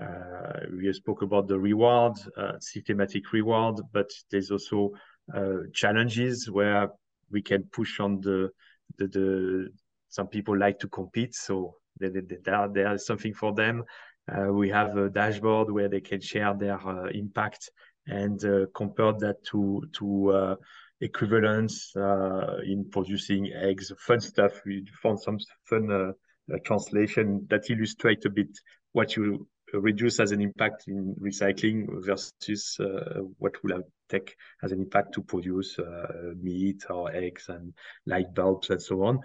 uh, 0.00 0.60
we 0.76 0.92
spoke 0.92 1.22
about 1.22 1.46
the 1.46 1.58
reward, 1.58 2.14
uh, 2.36 2.58
systematic 2.60 3.32
reward, 3.32 3.80
but 3.92 4.10
there's 4.30 4.50
also 4.50 4.90
uh, 5.34 5.58
challenges 5.72 6.50
where 6.50 6.88
we 7.30 7.40
can 7.40 7.62
push 7.72 8.00
on 8.00 8.20
the, 8.20 8.50
the, 8.98 9.06
the 9.08 9.68
some 10.08 10.26
people 10.26 10.56
like 10.56 10.78
to 10.78 10.88
compete, 10.88 11.34
so 11.34 11.76
there, 11.98 12.10
there, 12.10 12.68
there 12.72 12.94
is 12.94 13.06
something 13.06 13.34
for 13.34 13.52
them. 13.52 13.84
Uh, 14.28 14.52
we 14.52 14.70
have 14.70 14.96
a 14.96 15.10
dashboard 15.10 15.70
where 15.70 15.88
they 15.88 16.00
can 16.00 16.20
share 16.20 16.54
their 16.54 16.80
uh, 16.86 17.08
impact 17.08 17.70
and 18.06 18.44
uh, 18.44 18.66
compare 18.74 19.12
that 19.12 19.44
to 19.44 19.82
to 19.92 20.56
equivalence 21.00 21.92
in 21.96 22.86
producing 22.90 23.52
eggs, 23.52 23.92
fun 23.98 24.20
stuff. 24.20 24.52
We 24.64 24.86
found 25.02 25.20
some 25.20 25.38
fun 25.68 26.14
translation 26.64 27.46
that 27.50 27.70
illustrate 27.70 28.24
a 28.24 28.30
bit 28.30 28.58
what 28.92 29.16
you 29.16 29.46
reduce 29.80 30.20
as 30.20 30.32
an 30.32 30.40
impact 30.40 30.84
in 30.86 31.14
recycling 31.20 31.86
versus 32.04 32.76
uh, 32.80 33.20
what 33.38 33.62
will 33.62 33.76
have 33.76 33.84
take 34.08 34.36
as 34.62 34.72
an 34.72 34.80
impact 34.80 35.14
to 35.14 35.22
produce 35.22 35.78
uh, 35.78 36.32
meat 36.40 36.84
or 36.90 37.10
eggs 37.14 37.46
and 37.48 37.72
light 38.06 38.34
bulbs 38.34 38.70
and 38.70 38.82
so 38.82 39.02
on. 39.02 39.18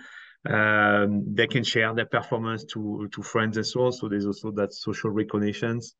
Um, 0.48 1.36
they 1.36 1.48
can 1.48 1.64
share 1.64 1.94
their 1.94 2.06
performance 2.06 2.64
to 2.74 3.10
to 3.12 3.22
friends 3.22 3.58
and 3.58 3.66
so 3.66 3.86
on. 3.86 3.92
So 3.92 4.08
there's 4.08 4.26
also 4.26 4.52
that 4.52 4.74
social 4.74 5.10
recognitions. 5.10 5.96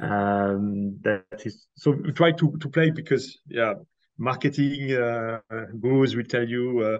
Um, 0.00 0.98
that 1.02 1.42
is 1.44 1.66
so 1.74 1.94
try 2.14 2.32
to 2.32 2.56
to 2.58 2.68
play 2.68 2.90
because 2.90 3.38
yeah, 3.48 3.74
marketing 4.18 4.92
uh, 4.92 5.40
gurus 5.80 6.14
will 6.14 6.24
tell 6.24 6.48
you 6.48 6.80
uh, 6.80 6.98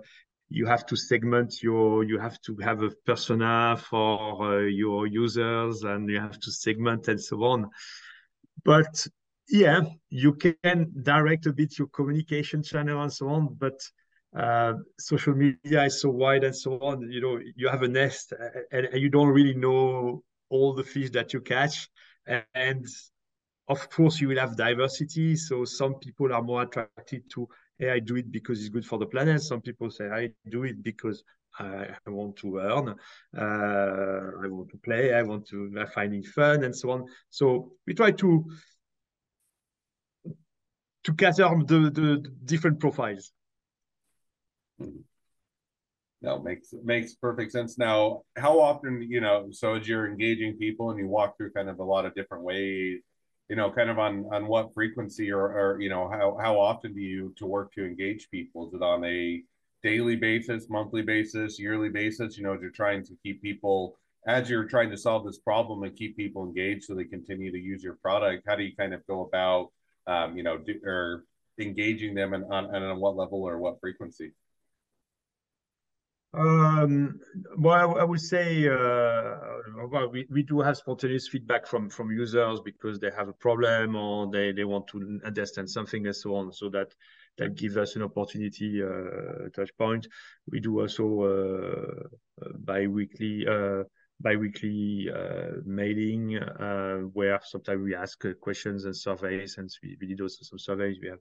you 0.52 0.66
have 0.66 0.84
to 0.86 0.96
segment 0.96 1.62
your 1.62 2.04
you 2.04 2.18
have 2.18 2.40
to 2.42 2.56
have 2.58 2.82
a 2.82 2.90
persona 3.06 3.76
for 3.78 4.42
uh, 4.42 4.60
your 4.60 5.06
users 5.06 5.82
and 5.82 6.08
you 6.10 6.20
have 6.20 6.38
to 6.38 6.50
segment 6.50 7.08
and 7.08 7.20
so 7.20 7.42
on 7.44 7.68
but 8.64 9.06
yeah 9.48 9.80
you 10.10 10.34
can 10.34 10.92
direct 11.02 11.46
a 11.46 11.52
bit 11.52 11.78
your 11.78 11.88
communication 11.88 12.62
channel 12.62 13.02
and 13.02 13.12
so 13.12 13.28
on 13.28 13.54
but 13.58 13.80
uh, 14.36 14.74
social 14.98 15.34
media 15.34 15.84
is 15.84 16.00
so 16.00 16.10
wide 16.10 16.44
and 16.44 16.56
so 16.56 16.78
on 16.80 17.10
you 17.10 17.20
know 17.20 17.38
you 17.56 17.68
have 17.68 17.82
a 17.82 17.88
nest 17.88 18.32
and, 18.70 18.86
and 18.86 19.00
you 19.00 19.08
don't 19.08 19.28
really 19.28 19.54
know 19.54 20.22
all 20.48 20.72
the 20.72 20.84
fish 20.84 21.10
that 21.10 21.32
you 21.32 21.40
catch 21.40 21.88
and 22.54 22.86
of 23.68 23.88
course 23.90 24.20
you 24.20 24.28
will 24.28 24.38
have 24.38 24.56
diversity 24.56 25.36
so 25.36 25.64
some 25.64 25.94
people 25.94 26.32
are 26.32 26.42
more 26.42 26.62
attracted 26.62 27.22
to 27.30 27.48
hey, 27.82 27.90
I 27.90 27.98
do 27.98 28.16
it 28.16 28.30
because 28.30 28.60
it's 28.60 28.68
good 28.68 28.86
for 28.86 28.98
the 28.98 29.06
planet. 29.06 29.42
Some 29.42 29.60
people 29.60 29.90
say 29.90 30.08
I 30.08 30.30
do 30.48 30.62
it 30.64 30.82
because 30.82 31.24
I, 31.58 31.88
want 32.06 32.36
to 32.36 32.58
earn, 32.58 32.94
uh, 33.36 34.44
I 34.44 34.48
want 34.48 34.70
to 34.70 34.78
play, 34.78 35.12
I 35.12 35.22
want 35.22 35.46
to 35.48 35.70
uh, 35.80 35.86
finding 35.86 36.22
fun, 36.22 36.64
and 36.64 36.74
so 36.74 36.90
on. 36.90 37.04
So 37.28 37.72
we 37.86 37.94
try 37.94 38.12
to 38.12 38.44
to 41.04 41.14
cater 41.14 41.50
the, 41.66 41.90
the 41.90 42.32
different 42.44 42.78
profiles. 42.78 43.32
No, 46.20 46.38
makes 46.38 46.72
makes 46.85 47.14
perfect 47.14 47.50
sense. 47.52 47.78
Now, 47.78 48.22
how 48.37 48.61
often, 48.61 49.02
you 49.02 49.20
know, 49.20 49.48
so 49.50 49.74
as 49.74 49.88
you're 49.88 50.06
engaging 50.06 50.56
people 50.56 50.90
and 50.90 50.98
you 50.98 51.08
walk 51.08 51.37
through 51.37 51.50
kind 51.52 51.68
of 51.68 51.80
a 51.80 51.85
lot 51.85 52.06
of 52.06 52.14
different 52.14 52.44
ways 52.44 53.00
you 53.48 53.56
know, 53.56 53.70
kind 53.70 53.90
of 53.90 53.98
on 53.98 54.24
on 54.32 54.46
what 54.46 54.72
frequency 54.72 55.30
or, 55.30 55.42
or 55.42 55.80
you 55.80 55.90
know 55.90 56.08
how 56.08 56.38
how 56.40 56.58
often 56.58 56.94
do 56.94 57.00
you 57.02 57.35
to 57.37 57.44
work 57.46 57.70
to 57.74 57.85
engage 57.85 58.30
people? 58.30 58.68
Is 58.68 58.74
it 58.74 58.82
on 58.82 59.04
a 59.04 59.42
daily 59.82 60.16
basis, 60.16 60.70
monthly 60.70 61.02
basis, 61.02 61.58
yearly 61.58 61.90
basis? 61.90 62.38
You 62.38 62.44
know, 62.44 62.54
as 62.54 62.62
you're 62.62 62.70
trying 62.70 63.04
to 63.04 63.14
keep 63.22 63.42
people 63.42 63.98
as 64.26 64.48
you're 64.48 64.64
trying 64.64 64.88
to 64.90 64.96
solve 64.96 65.26
this 65.26 65.38
problem 65.38 65.82
and 65.82 65.94
keep 65.94 66.16
people 66.16 66.44
engaged 66.44 66.85
so 66.85 66.94
they 66.94 67.04
continue 67.04 67.52
to 67.52 67.58
use 67.58 67.82
your 67.82 67.96
product. 67.96 68.44
How 68.46 68.56
do 68.56 68.62
you 68.62 68.74
kind 68.74 68.94
of 68.94 69.06
go 69.06 69.26
about 69.26 69.70
um, 70.06 70.35
you 70.37 70.42
know 70.44 70.56
do, 70.56 70.80
or 70.85 71.24
engaging 71.58 72.14
them 72.14 72.32
and 72.32 72.44
on 72.50 72.74
and 72.74 72.82
on 72.85 73.00
what 73.00 73.16
level 73.16 73.42
or 73.42 73.58
what 73.58 73.80
frequency? 73.80 74.32
Um, 76.34 77.20
well, 77.58 77.98
I, 77.98 78.04
would 78.04 78.20
say, 78.20 78.66
uh, 78.66 79.36
well, 79.90 80.08
we, 80.10 80.26
we 80.30 80.42
do 80.42 80.60
have 80.60 80.78
spontaneous 80.78 81.28
feedback 81.28 81.66
from 81.66 81.90
from 81.90 82.10
users 82.10 82.60
because 82.64 82.98
they 82.98 83.10
have 83.14 83.28
a 83.28 83.34
problem 83.34 83.96
or 83.96 84.30
they, 84.30 84.50
they 84.52 84.64
want 84.64 84.86
to 84.88 85.20
understand 85.26 85.68
something 85.68 86.06
and 86.06 86.16
so 86.16 86.34
on. 86.36 86.52
So 86.52 86.70
that 86.70 86.94
that 87.36 87.54
gives 87.54 87.76
us 87.76 87.96
an 87.96 88.02
opportunity 88.02 88.82
uh, 88.82 89.50
touch 89.54 89.76
point. 89.76 90.06
We 90.50 90.60
do 90.60 90.80
also 90.80 92.08
uh, 92.40 92.48
bi-weekly 92.60 93.46
uh, 93.46 93.82
bi-weekly 94.18 95.10
uh, 95.14 95.60
mailing 95.66 96.38
uh, 96.38 97.00
where 97.12 97.40
sometimes 97.44 97.82
we 97.82 97.94
ask 97.94 98.24
uh, 98.24 98.32
questions 98.40 98.86
and 98.86 98.96
surveys, 98.96 99.58
and 99.58 99.68
we, 99.82 99.98
we 100.00 100.06
did 100.06 100.20
also 100.22 100.38
some 100.44 100.58
surveys. 100.58 100.96
We 101.02 101.08
have. 101.08 101.20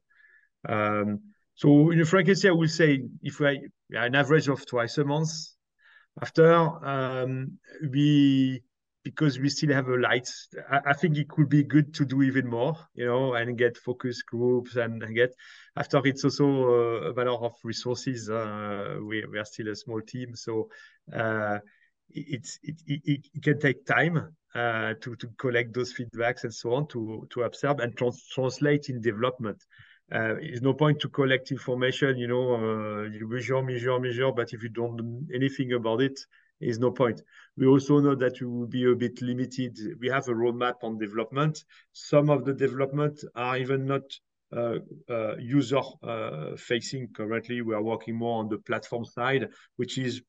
Um, 0.69 1.19
so 1.61 1.91
in 1.91 2.03
frequency, 2.05 2.49
I 2.49 2.53
will 2.53 2.67
say 2.67 3.03
if 3.21 3.39
we 3.39 3.69
an 3.91 4.15
average 4.15 4.47
of 4.47 4.65
twice 4.65 4.97
a 4.97 5.05
month. 5.05 5.29
After 6.19 6.51
um, 6.51 7.59
we 7.87 8.63
because 9.03 9.37
we 9.37 9.47
still 9.47 9.71
have 9.71 9.87
a 9.87 9.97
light, 9.97 10.27
I, 10.71 10.79
I, 10.87 10.93
think 10.93 11.17
it 11.17 11.29
could 11.29 11.49
be 11.49 11.63
good 11.63 11.93
to 11.95 12.05
do 12.05 12.23
even 12.23 12.47
more, 12.47 12.75
you 12.95 13.05
know, 13.05 13.35
and 13.35 13.57
get 13.57 13.77
focus 13.77 14.23
groups 14.23 14.75
and 14.75 15.03
get. 15.15 15.35
After 15.77 16.01
it's 16.03 16.23
also 16.23 16.45
a 16.45 17.13
matter 17.13 17.29
of 17.29 17.53
resources. 17.63 18.27
Uh, 18.27 18.97
we 19.01 19.23
we 19.31 19.37
are 19.37 19.45
still 19.45 19.69
a 19.69 19.75
small 19.75 20.01
team, 20.01 20.35
so 20.35 20.67
uh, 21.13 21.59
it, 22.09 22.47
it, 22.63 23.27
it 23.33 23.43
can 23.43 23.59
take 23.59 23.85
time 23.85 24.35
uh, 24.55 24.95
to 24.99 25.15
to 25.15 25.27
collect 25.37 25.75
those 25.75 25.93
feedbacks 25.93 26.43
and 26.43 26.53
so 26.53 26.73
on 26.73 26.87
to 26.87 27.27
to 27.29 27.43
observe 27.43 27.79
and 27.81 27.95
trans 27.95 28.25
translate 28.33 28.89
in 28.89 28.99
development 28.99 29.63
uh, 30.13 30.35
it's 30.41 30.61
no 30.61 30.73
point 30.73 30.99
to 30.99 31.09
collect 31.09 31.51
information, 31.51 32.17
you 32.17 32.27
know, 32.27 32.55
uh, 32.55 33.03
you 33.03 33.27
measure, 33.27 33.61
measure, 33.61 33.99
measure, 33.99 34.31
but 34.31 34.51
if 34.51 34.61
you 34.61 34.69
don't 34.69 34.97
do 34.97 35.25
anything 35.33 35.71
about 35.73 36.01
it, 36.01 36.19
it, 36.59 36.69
is 36.69 36.79
no 36.79 36.91
point. 36.91 37.21
We 37.57 37.65
also 37.67 37.99
know 37.99 38.15
that 38.15 38.41
we 38.41 38.47
will 38.47 38.67
be 38.67 38.91
a 38.91 38.95
bit 38.95 39.21
limited. 39.21 39.77
We 39.99 40.09
have 40.09 40.27
a 40.27 40.33
roadmap 40.33 40.83
on 40.83 40.97
development. 40.97 41.63
Some 41.93 42.29
of 42.29 42.43
the 42.43 42.53
development 42.53 43.23
are 43.35 43.57
even 43.57 43.85
not 43.85 44.03
uh, 44.55 44.79
uh, 45.09 45.37
user 45.37 45.81
uh, 46.03 46.57
facing 46.57 47.07
currently. 47.13 47.61
We 47.61 47.73
are 47.73 47.81
working 47.81 48.15
more 48.15 48.39
on 48.39 48.49
the 48.49 48.57
platform 48.57 49.05
side, 49.05 49.47
which 49.77 49.97
is, 49.97 50.21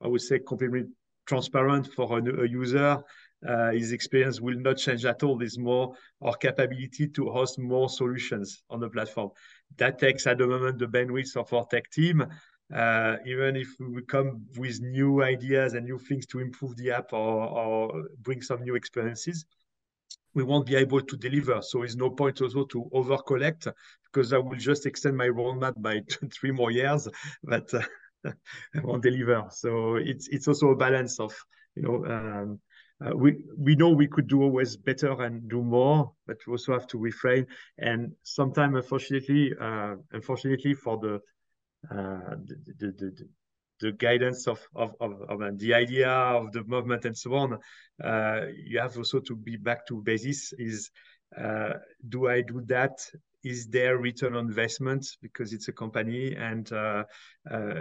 I 0.00 0.06
would 0.06 0.22
say, 0.22 0.38
completely 0.38 0.84
transparent 1.26 1.88
for 1.88 2.18
a, 2.18 2.42
a 2.42 2.48
user 2.48 3.02
uh, 3.46 3.70
his 3.72 3.92
experience 3.92 4.40
will 4.40 4.58
not 4.58 4.78
change 4.78 5.04
at 5.04 5.22
all. 5.22 5.42
It's 5.42 5.58
more 5.58 5.94
our 6.22 6.34
capability 6.36 7.08
to 7.08 7.30
host 7.30 7.58
more 7.58 7.88
solutions 7.88 8.62
on 8.70 8.80
the 8.80 8.88
platform. 8.88 9.30
That 9.76 9.98
takes 9.98 10.26
at 10.26 10.38
the 10.38 10.46
moment 10.46 10.78
the 10.78 10.86
bandwidth 10.86 11.36
of 11.36 11.52
our 11.52 11.66
tech 11.66 11.90
team. 11.90 12.26
Uh, 12.74 13.16
even 13.26 13.56
if 13.56 13.68
we 13.78 14.02
come 14.02 14.42
with 14.56 14.80
new 14.80 15.22
ideas 15.22 15.74
and 15.74 15.84
new 15.84 15.98
things 15.98 16.26
to 16.26 16.40
improve 16.40 16.74
the 16.76 16.90
app 16.90 17.12
or, 17.12 17.48
or 17.48 18.04
bring 18.22 18.40
some 18.40 18.62
new 18.62 18.74
experiences, 18.74 19.44
we 20.34 20.42
won't 20.42 20.66
be 20.66 20.76
able 20.76 21.00
to 21.00 21.16
deliver. 21.16 21.60
So 21.62 21.82
it's 21.82 21.94
no 21.96 22.10
point 22.10 22.40
also 22.40 22.64
to 22.64 22.88
over 22.92 23.18
collect 23.18 23.68
because 24.04 24.32
I 24.32 24.38
will 24.38 24.56
just 24.56 24.86
extend 24.86 25.16
my 25.16 25.28
roadmap 25.28 25.80
by 25.80 26.00
two, 26.08 26.28
three 26.28 26.50
more 26.50 26.70
years, 26.70 27.08
but 27.42 27.72
uh, 27.74 27.82
I 28.26 28.80
won't 28.82 29.02
deliver. 29.02 29.44
So 29.50 29.96
it's 29.96 30.28
it's 30.28 30.48
also 30.48 30.70
a 30.70 30.76
balance 30.76 31.20
of 31.20 31.34
you 31.76 31.82
know 31.82 32.04
um, 32.06 32.60
uh, 33.00 33.16
we 33.16 33.36
we 33.58 33.74
know 33.74 33.90
we 33.90 34.06
could 34.06 34.28
do 34.28 34.42
always 34.42 34.76
better 34.76 35.22
and 35.22 35.48
do 35.48 35.62
more, 35.62 36.12
but 36.26 36.36
we 36.46 36.52
also 36.52 36.72
have 36.72 36.86
to 36.88 36.98
refrain. 36.98 37.46
And 37.78 38.12
sometimes, 38.22 38.76
unfortunately, 38.76 39.52
uh, 39.60 39.96
unfortunately 40.12 40.74
for 40.74 40.98
the 40.98 41.20
uh, 41.90 42.36
the, 42.44 42.56
the, 42.78 42.92
the, 42.92 43.28
the 43.80 43.92
guidance 43.92 44.46
of, 44.46 44.66
of, 44.74 44.94
of, 45.00 45.20
of, 45.28 45.58
the 45.58 45.74
idea 45.74 46.08
of 46.08 46.50
the 46.52 46.64
movement 46.64 47.04
and 47.04 47.16
so 47.16 47.34
on, 47.34 47.58
uh, 48.02 48.46
you 48.64 48.78
have 48.78 48.96
also 48.96 49.20
to 49.20 49.36
be 49.36 49.56
back 49.56 49.86
to 49.86 50.00
basis 50.02 50.54
is 50.56 50.90
uh, 51.38 51.74
do 52.08 52.28
I 52.28 52.42
do 52.42 52.62
that? 52.66 53.06
Is 53.44 53.66
there 53.68 53.98
return 53.98 54.34
on 54.34 54.46
investment 54.46 55.06
because 55.20 55.52
it's 55.52 55.68
a 55.68 55.72
company 55.72 56.34
and 56.34 56.70
uh, 56.72 57.04
uh, 57.50 57.74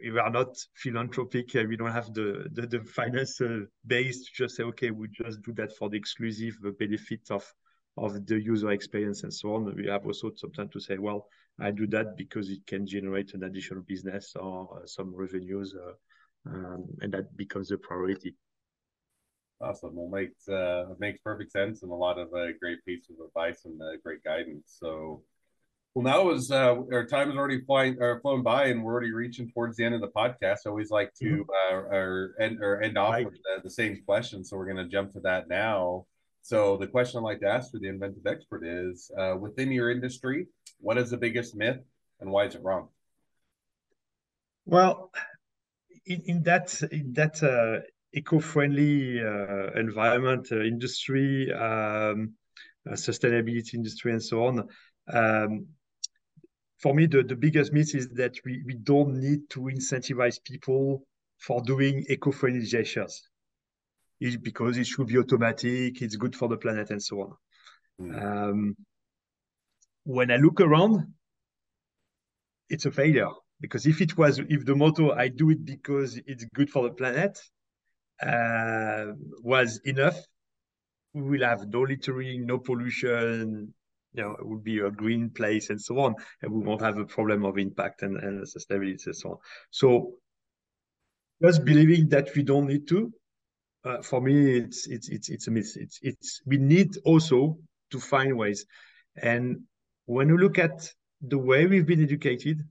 we 0.00 0.18
are 0.18 0.30
not 0.30 0.56
philanthropic. 0.74 1.54
we 1.54 1.76
don't 1.76 1.92
have 1.92 2.12
the 2.12 2.48
the, 2.52 2.66
the 2.66 2.80
finance 2.84 3.40
base 3.86 4.26
to 4.26 4.30
just 4.34 4.56
say 4.56 4.62
okay, 4.64 4.90
we 4.90 5.08
just 5.08 5.42
do 5.42 5.52
that 5.54 5.76
for 5.76 5.88
the 5.88 5.96
exclusive 5.96 6.54
benefit 6.78 7.30
of 7.30 7.44
of 7.96 8.26
the 8.26 8.40
user 8.40 8.70
experience 8.70 9.22
and 9.22 9.32
so 9.32 9.54
on. 9.54 9.74
We 9.74 9.86
have 9.86 10.04
also 10.06 10.30
sometimes 10.36 10.72
to 10.72 10.80
say, 10.80 10.98
well, 10.98 11.28
I 11.58 11.70
do 11.70 11.86
that 11.88 12.16
because 12.16 12.50
it 12.50 12.66
can 12.66 12.86
generate 12.86 13.32
an 13.34 13.44
additional 13.44 13.82
business 13.82 14.34
or 14.36 14.82
uh, 14.82 14.86
some 14.86 15.14
revenues, 15.14 15.74
uh, 15.74 16.50
um, 16.50 16.84
and 17.00 17.12
that 17.14 17.34
becomes 17.36 17.70
a 17.70 17.78
priority. 17.78 18.34
Awesome. 19.60 19.94
Well, 19.94 20.08
makes 20.08 20.48
uh, 20.48 20.84
makes 20.98 21.18
perfect 21.20 21.50
sense 21.50 21.82
and 21.82 21.90
a 21.90 21.94
lot 21.94 22.18
of 22.18 22.28
uh, 22.34 22.52
great 22.60 22.84
pieces 22.84 23.16
of 23.18 23.26
advice 23.26 23.64
and 23.64 23.80
uh, 23.80 23.96
great 24.02 24.22
guidance. 24.22 24.76
So, 24.78 25.22
well, 25.94 26.04
now 26.04 26.30
is 26.30 26.50
uh, 26.50 26.74
our 26.92 27.06
time 27.06 27.30
is 27.30 27.36
already 27.36 27.62
flying 27.64 27.96
or 27.98 28.20
flown 28.20 28.42
by, 28.42 28.66
and 28.66 28.84
we're 28.84 28.92
already 28.92 29.12
reaching 29.12 29.50
towards 29.50 29.78
the 29.78 29.84
end 29.84 29.94
of 29.94 30.02
the 30.02 30.08
podcast. 30.08 30.58
I 30.66 30.70
always 30.70 30.90
like 30.90 31.14
to 31.20 31.24
mm-hmm. 31.24 31.74
uh, 31.74 31.96
or 31.96 32.34
end 32.38 32.58
or 32.60 32.82
end 32.82 32.98
off 32.98 33.14
right. 33.14 33.24
with 33.24 33.34
the, 33.34 33.62
the, 33.62 33.70
same 33.70 34.02
question, 34.04 34.44
so 34.44 34.58
we're 34.58 34.66
going 34.66 34.76
to 34.76 34.88
jump 34.88 35.14
to 35.14 35.20
that 35.20 35.48
now. 35.48 36.04
So, 36.42 36.76
the 36.76 36.86
question 36.86 37.20
I 37.20 37.22
like 37.22 37.40
to 37.40 37.48
ask 37.48 37.72
for 37.72 37.78
the 37.78 37.88
inventive 37.88 38.26
expert 38.26 38.62
is: 38.62 39.10
uh, 39.18 39.36
within 39.40 39.72
your 39.72 39.90
industry, 39.90 40.48
what 40.80 40.98
is 40.98 41.08
the 41.08 41.16
biggest 41.16 41.56
myth, 41.56 41.80
and 42.20 42.30
why 42.30 42.44
is 42.44 42.54
it 42.54 42.62
wrong? 42.62 42.88
Well, 44.66 45.12
in, 46.04 46.20
in 46.26 46.42
that 46.42 46.82
in 46.92 47.14
that 47.14 47.42
uh, 47.42 47.86
eco-friendly 48.12 49.20
uh, 49.22 49.70
environment 49.78 50.48
uh, 50.52 50.60
industry, 50.60 51.52
um, 51.52 52.32
uh, 52.88 52.92
sustainability 52.92 53.74
industry, 53.74 54.12
and 54.12 54.22
so 54.22 54.46
on. 54.46 54.68
Um, 55.12 55.66
for 56.78 56.94
me, 56.94 57.06
the, 57.06 57.22
the 57.22 57.36
biggest 57.36 57.72
myth 57.72 57.94
is 57.94 58.08
that 58.10 58.34
we, 58.44 58.62
we 58.66 58.74
don't 58.74 59.20
need 59.20 59.48
to 59.50 59.60
incentivize 59.60 60.42
people 60.42 61.06
for 61.38 61.62
doing 61.62 62.04
eco-friendly 62.08 62.64
gestures 62.64 63.28
it, 64.20 64.42
because 64.42 64.78
it 64.78 64.86
should 64.86 65.08
be 65.08 65.18
automatic, 65.18 66.00
it's 66.00 66.16
good 66.16 66.34
for 66.34 66.48
the 66.48 66.56
planet, 66.56 66.90
and 66.90 67.02
so 67.02 67.20
on. 67.20 67.32
Mm. 68.00 68.22
Um, 68.22 68.76
when 70.04 70.30
I 70.30 70.36
look 70.36 70.60
around, 70.60 71.12
it's 72.68 72.86
a 72.86 72.90
failure 72.90 73.30
because 73.60 73.86
if 73.86 74.00
it 74.00 74.16
was 74.18 74.38
if 74.38 74.64
the 74.64 74.74
motto 74.74 75.12
I 75.12 75.28
do 75.28 75.50
it 75.50 75.64
because 75.64 76.20
it's 76.26 76.44
good 76.54 76.70
for 76.70 76.82
the 76.82 76.90
planet, 76.90 77.38
uh, 78.22 79.06
was 79.42 79.80
enough, 79.84 80.18
we 81.12 81.22
will 81.22 81.46
have 81.46 81.66
no 81.68 81.82
littering, 81.82 82.46
no 82.46 82.58
pollution. 82.58 83.72
You 84.12 84.22
know, 84.22 84.30
it 84.32 84.46
will 84.46 84.58
be 84.58 84.78
a 84.78 84.90
green 84.90 85.30
place 85.30 85.70
and 85.70 85.80
so 85.80 85.98
on, 85.98 86.14
and 86.40 86.50
we 86.50 86.64
won't 86.64 86.80
have 86.80 86.98
a 86.98 87.04
problem 87.04 87.44
of 87.44 87.58
impact 87.58 88.02
and, 88.02 88.16
and 88.16 88.46
sustainability 88.46 89.04
and 89.06 89.16
so 89.16 89.30
on. 89.30 89.36
So, 89.70 90.14
just 91.42 91.64
believing 91.64 92.08
that 92.10 92.34
we 92.34 92.42
don't 92.42 92.66
need 92.66 92.88
to, 92.88 93.12
uh, 93.84 94.02
for 94.02 94.20
me, 94.20 94.56
it's 94.58 94.86
it's 94.86 95.08
it's 95.08 95.28
it's 95.28 95.48
a 95.48 95.50
myth. 95.50 95.76
It's 95.76 95.98
it's 96.02 96.40
we 96.46 96.56
need 96.56 96.96
also 97.04 97.58
to 97.90 98.00
find 98.00 98.36
ways, 98.36 98.64
and 99.22 99.60
when 100.06 100.28
you 100.28 100.38
look 100.38 100.58
at 100.58 100.90
the 101.20 101.38
way 101.38 101.66
we've 101.66 101.86
been 101.86 102.02
educated 102.02 102.62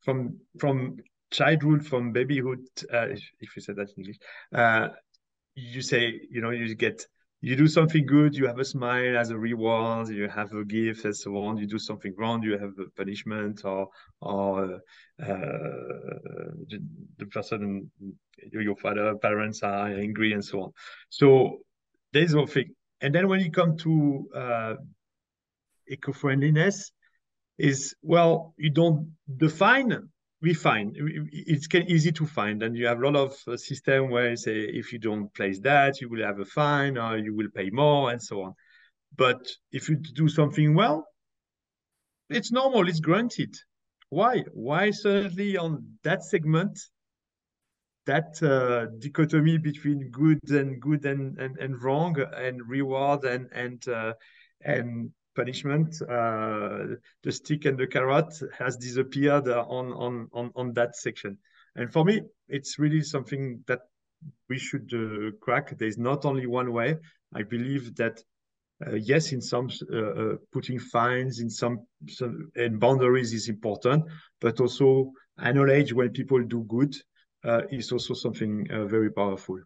from 0.00 0.38
from 0.58 0.98
childhood 1.30 1.84
from 1.84 2.12
babyhood 2.12 2.60
uh, 2.92 3.06
if 3.40 3.56
you 3.56 3.62
said 3.62 3.76
that 3.76 3.88
in 3.90 3.94
english 3.98 4.18
uh, 4.54 4.88
you 5.54 5.82
say 5.82 6.20
you 6.30 6.40
know 6.40 6.50
you 6.50 6.74
get 6.74 7.06
you 7.40 7.54
do 7.54 7.66
something 7.68 8.06
good 8.06 8.34
you 8.34 8.46
have 8.46 8.58
a 8.58 8.64
smile 8.64 9.16
as 9.16 9.30
a 9.30 9.36
reward 9.36 10.08
you 10.08 10.28
have 10.28 10.52
a 10.52 10.64
gift 10.64 11.04
and 11.04 11.16
so 11.16 11.36
on 11.36 11.58
you 11.58 11.66
do 11.66 11.78
something 11.78 12.14
wrong 12.16 12.42
you 12.42 12.52
have 12.58 12.72
a 12.78 12.90
punishment 12.96 13.64
or 13.64 13.88
or 14.20 14.80
uh, 15.22 15.36
the 17.18 17.26
person 17.30 17.90
your 18.52 18.76
father 18.76 19.14
parents 19.16 19.62
are 19.62 19.88
angry 19.88 20.32
and 20.32 20.44
so 20.44 20.62
on. 20.62 20.72
So 21.08 21.58
there's 22.12 22.34
one 22.34 22.46
thing. 22.46 22.74
And 23.00 23.14
then 23.14 23.28
when 23.28 23.40
you 23.40 23.50
come 23.50 23.76
to 23.78 24.28
uh, 24.34 24.74
eco-friendliness 25.88 26.92
is 27.58 27.94
well 28.02 28.54
you 28.58 28.70
don't 28.70 29.12
define 29.36 30.08
we 30.42 30.52
find 30.52 30.94
it's 30.96 31.66
easy 31.74 32.12
to 32.12 32.26
find. 32.26 32.62
And 32.62 32.76
you 32.76 32.86
have 32.86 32.98
a 32.98 33.08
lot 33.08 33.16
of 33.16 33.36
uh, 33.48 33.56
system 33.56 34.10
where 34.10 34.36
say 34.36 34.56
if 34.56 34.92
you 34.92 34.98
don't 34.98 35.32
place 35.34 35.60
that 35.60 36.00
you 36.00 36.08
will 36.08 36.24
have 36.24 36.40
a 36.40 36.44
fine 36.44 36.98
or 36.98 37.16
you 37.16 37.34
will 37.34 37.48
pay 37.54 37.70
more 37.70 38.10
and 38.10 38.22
so 38.22 38.42
on. 38.42 38.54
But 39.16 39.46
if 39.72 39.88
you 39.88 39.96
do 39.96 40.28
something 40.28 40.74
well 40.74 41.06
it's 42.28 42.52
normal 42.52 42.88
it's 42.88 43.00
granted. 43.00 43.54
Why? 44.08 44.44
Why 44.52 44.90
suddenly 44.90 45.56
on 45.56 45.84
that 46.04 46.22
segment 46.22 46.78
that 48.06 48.40
uh, 48.42 48.86
dichotomy 49.00 49.58
between 49.58 50.10
good 50.10 50.38
and 50.48 50.80
good 50.80 51.04
and, 51.04 51.38
and, 51.38 51.56
and 51.58 51.82
wrong 51.82 52.16
and 52.20 52.60
reward 52.68 53.24
and 53.24 53.48
and 53.52 53.86
uh, 53.88 54.12
and 54.64 55.10
punishment, 55.36 55.94
uh, 56.02 56.96
the 57.22 57.30
stick 57.30 57.66
and 57.66 57.78
the 57.78 57.86
carrot 57.86 58.32
has 58.58 58.76
disappeared 58.76 59.46
on, 59.48 59.92
on, 59.92 60.28
on, 60.32 60.50
on 60.56 60.72
that 60.72 60.96
section. 60.96 61.38
And 61.76 61.92
for 61.92 62.04
me, 62.04 62.22
it's 62.48 62.78
really 62.78 63.02
something 63.02 63.62
that 63.66 63.80
we 64.48 64.58
should 64.58 64.90
uh, 64.94 65.36
crack. 65.40 65.76
There's 65.78 65.98
not 65.98 66.24
only 66.24 66.46
one 66.46 66.72
way. 66.72 66.96
I 67.34 67.42
believe 67.42 67.94
that 67.96 68.22
uh, 68.86 68.94
yes, 68.94 69.32
in 69.32 69.40
some 69.40 69.70
uh, 69.90 69.96
uh, 69.96 70.36
putting 70.52 70.78
fines 70.78 71.40
in 71.40 71.48
some, 71.48 71.86
some, 72.08 72.50
and 72.56 72.78
boundaries 72.78 73.32
is 73.32 73.48
important, 73.48 74.04
but 74.40 74.60
also 74.60 75.12
acknowledge 75.40 75.94
when 75.94 76.10
people 76.10 76.42
do 76.42 76.62
good 76.64 76.94
uh, 77.44 77.62
is 77.70 77.90
also 77.90 78.12
something 78.12 78.66
very 78.86 79.10
powerful. 79.10 79.58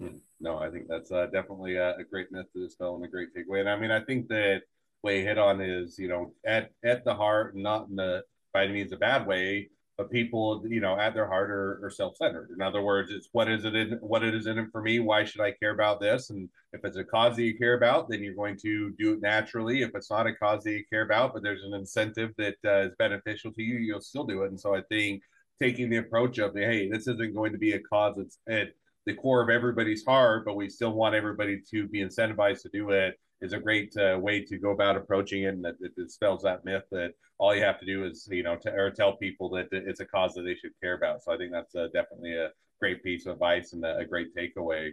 Hmm. 0.00 0.18
No, 0.40 0.58
I 0.58 0.70
think 0.70 0.86
that's 0.88 1.10
definitely 1.10 1.76
a, 1.76 1.96
a, 1.96 2.04
great 2.04 2.30
myth 2.30 2.46
to 2.52 2.62
dispel 2.62 2.94
and 2.94 3.04
a 3.04 3.08
great 3.08 3.30
takeaway. 3.34 3.60
And 3.60 3.68
I 3.68 3.76
mean, 3.76 3.90
I 3.90 4.00
think 4.04 4.28
that 4.28 4.62
way 5.02 5.22
hit 5.22 5.38
on 5.38 5.60
is 5.60 5.98
you 5.98 6.08
know 6.08 6.32
at 6.46 6.70
at 6.84 7.04
the 7.04 7.14
heart 7.14 7.56
not 7.56 7.88
in 7.88 7.96
the 7.96 8.22
by 8.52 8.64
any 8.64 8.72
means 8.72 8.92
a 8.92 8.96
bad 8.96 9.26
way 9.26 9.68
but 9.96 10.10
people 10.12 10.62
you 10.68 10.80
know 10.80 10.98
at 10.98 11.12
their 11.12 11.26
heart 11.26 11.50
are, 11.50 11.84
are 11.84 11.90
self-centered. 11.90 12.50
In 12.54 12.62
other 12.62 12.80
words 12.80 13.10
it's 13.10 13.28
what 13.32 13.50
is 13.50 13.64
it 13.64 13.74
in 13.74 13.98
what 14.00 14.22
it 14.22 14.34
is 14.34 14.46
in 14.46 14.58
it 14.58 14.68
for 14.70 14.80
me? 14.80 15.00
Why 15.00 15.24
should 15.24 15.40
i 15.40 15.50
care 15.50 15.72
about 15.72 16.00
this? 16.00 16.30
And 16.30 16.48
if 16.72 16.84
it's 16.84 16.96
a 16.96 17.04
cause 17.04 17.36
that 17.36 17.42
you 17.42 17.58
care 17.58 17.74
about 17.74 18.08
then 18.08 18.22
you're 18.22 18.34
going 18.34 18.56
to 18.58 18.94
do 18.98 19.14
it 19.14 19.20
naturally. 19.20 19.82
If 19.82 19.90
it's 19.94 20.10
not 20.10 20.28
a 20.28 20.34
cause 20.34 20.62
that 20.64 20.72
you 20.72 20.84
care 20.88 21.02
about 21.02 21.34
but 21.34 21.42
there's 21.42 21.64
an 21.64 21.74
incentive 21.74 22.32
that 22.38 22.56
uh, 22.64 22.88
is 22.88 22.94
beneficial 22.98 23.52
to 23.52 23.62
you 23.62 23.78
you'll 23.78 24.00
still 24.00 24.24
do 24.24 24.42
it. 24.44 24.50
And 24.50 24.60
so 24.60 24.74
i 24.74 24.82
think 24.88 25.22
taking 25.60 25.90
the 25.90 25.96
approach 25.96 26.38
of 26.38 26.54
hey 26.54 26.88
this 26.88 27.08
isn't 27.08 27.34
going 27.34 27.52
to 27.52 27.58
be 27.58 27.72
a 27.72 27.80
cause 27.80 28.16
that's 28.16 28.38
at 28.48 28.68
the 29.06 29.14
core 29.14 29.42
of 29.42 29.48
everybody's 29.48 30.04
heart 30.04 30.44
but 30.44 30.54
we 30.54 30.68
still 30.68 30.92
want 30.92 31.14
everybody 31.14 31.60
to 31.70 31.88
be 31.88 32.00
incentivized 32.00 32.62
to 32.62 32.68
do 32.68 32.90
it 32.90 33.18
is 33.40 33.52
a 33.52 33.58
great 33.58 33.96
uh, 33.96 34.18
way 34.18 34.44
to 34.44 34.58
go 34.58 34.70
about 34.70 34.96
approaching 34.96 35.44
it, 35.44 35.54
and 35.54 35.64
that 35.64 35.76
it 35.80 35.94
dispels 35.96 36.42
that 36.42 36.64
myth 36.64 36.84
that 36.90 37.12
all 37.38 37.54
you 37.54 37.62
have 37.62 37.78
to 37.80 37.86
do 37.86 38.04
is 38.04 38.28
you 38.30 38.42
know 38.42 38.56
t- 38.56 38.70
or 38.70 38.90
tell 38.90 39.16
people 39.16 39.48
that 39.50 39.68
it's 39.72 40.00
a 40.00 40.04
cause 40.04 40.34
that 40.34 40.42
they 40.42 40.54
should 40.54 40.72
care 40.82 40.94
about. 40.94 41.22
So 41.22 41.32
I 41.32 41.36
think 41.36 41.52
that's 41.52 41.74
uh, 41.74 41.88
definitely 41.92 42.34
a 42.34 42.50
great 42.80 43.02
piece 43.02 43.26
of 43.26 43.34
advice 43.34 43.72
and 43.72 43.84
a, 43.84 43.98
a 43.98 44.04
great 44.04 44.34
takeaway. 44.34 44.92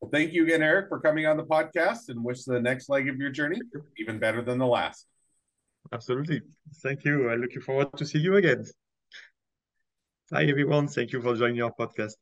Well, 0.00 0.10
thank 0.10 0.32
you 0.32 0.42
again, 0.42 0.62
Eric, 0.62 0.88
for 0.88 1.00
coming 1.00 1.24
on 1.24 1.36
the 1.36 1.44
podcast 1.44 2.08
and 2.08 2.22
wish 2.22 2.44
the 2.44 2.60
next 2.60 2.88
leg 2.88 3.08
of 3.08 3.16
your 3.16 3.30
journey 3.30 3.60
even 3.96 4.18
better 4.18 4.42
than 4.42 4.58
the 4.58 4.66
last. 4.66 5.06
Absolutely. 5.92 6.42
Thank 6.82 7.04
you. 7.04 7.30
I'm 7.30 7.40
looking 7.40 7.62
forward 7.62 7.96
to 7.96 8.04
see 8.04 8.18
you 8.18 8.36
again. 8.36 8.64
Hi, 10.32 10.44
everyone. 10.44 10.86
Thank 10.86 11.12
you 11.12 11.20
for 11.20 11.34
joining 11.34 11.62
our 11.62 11.72
podcast. 11.72 12.14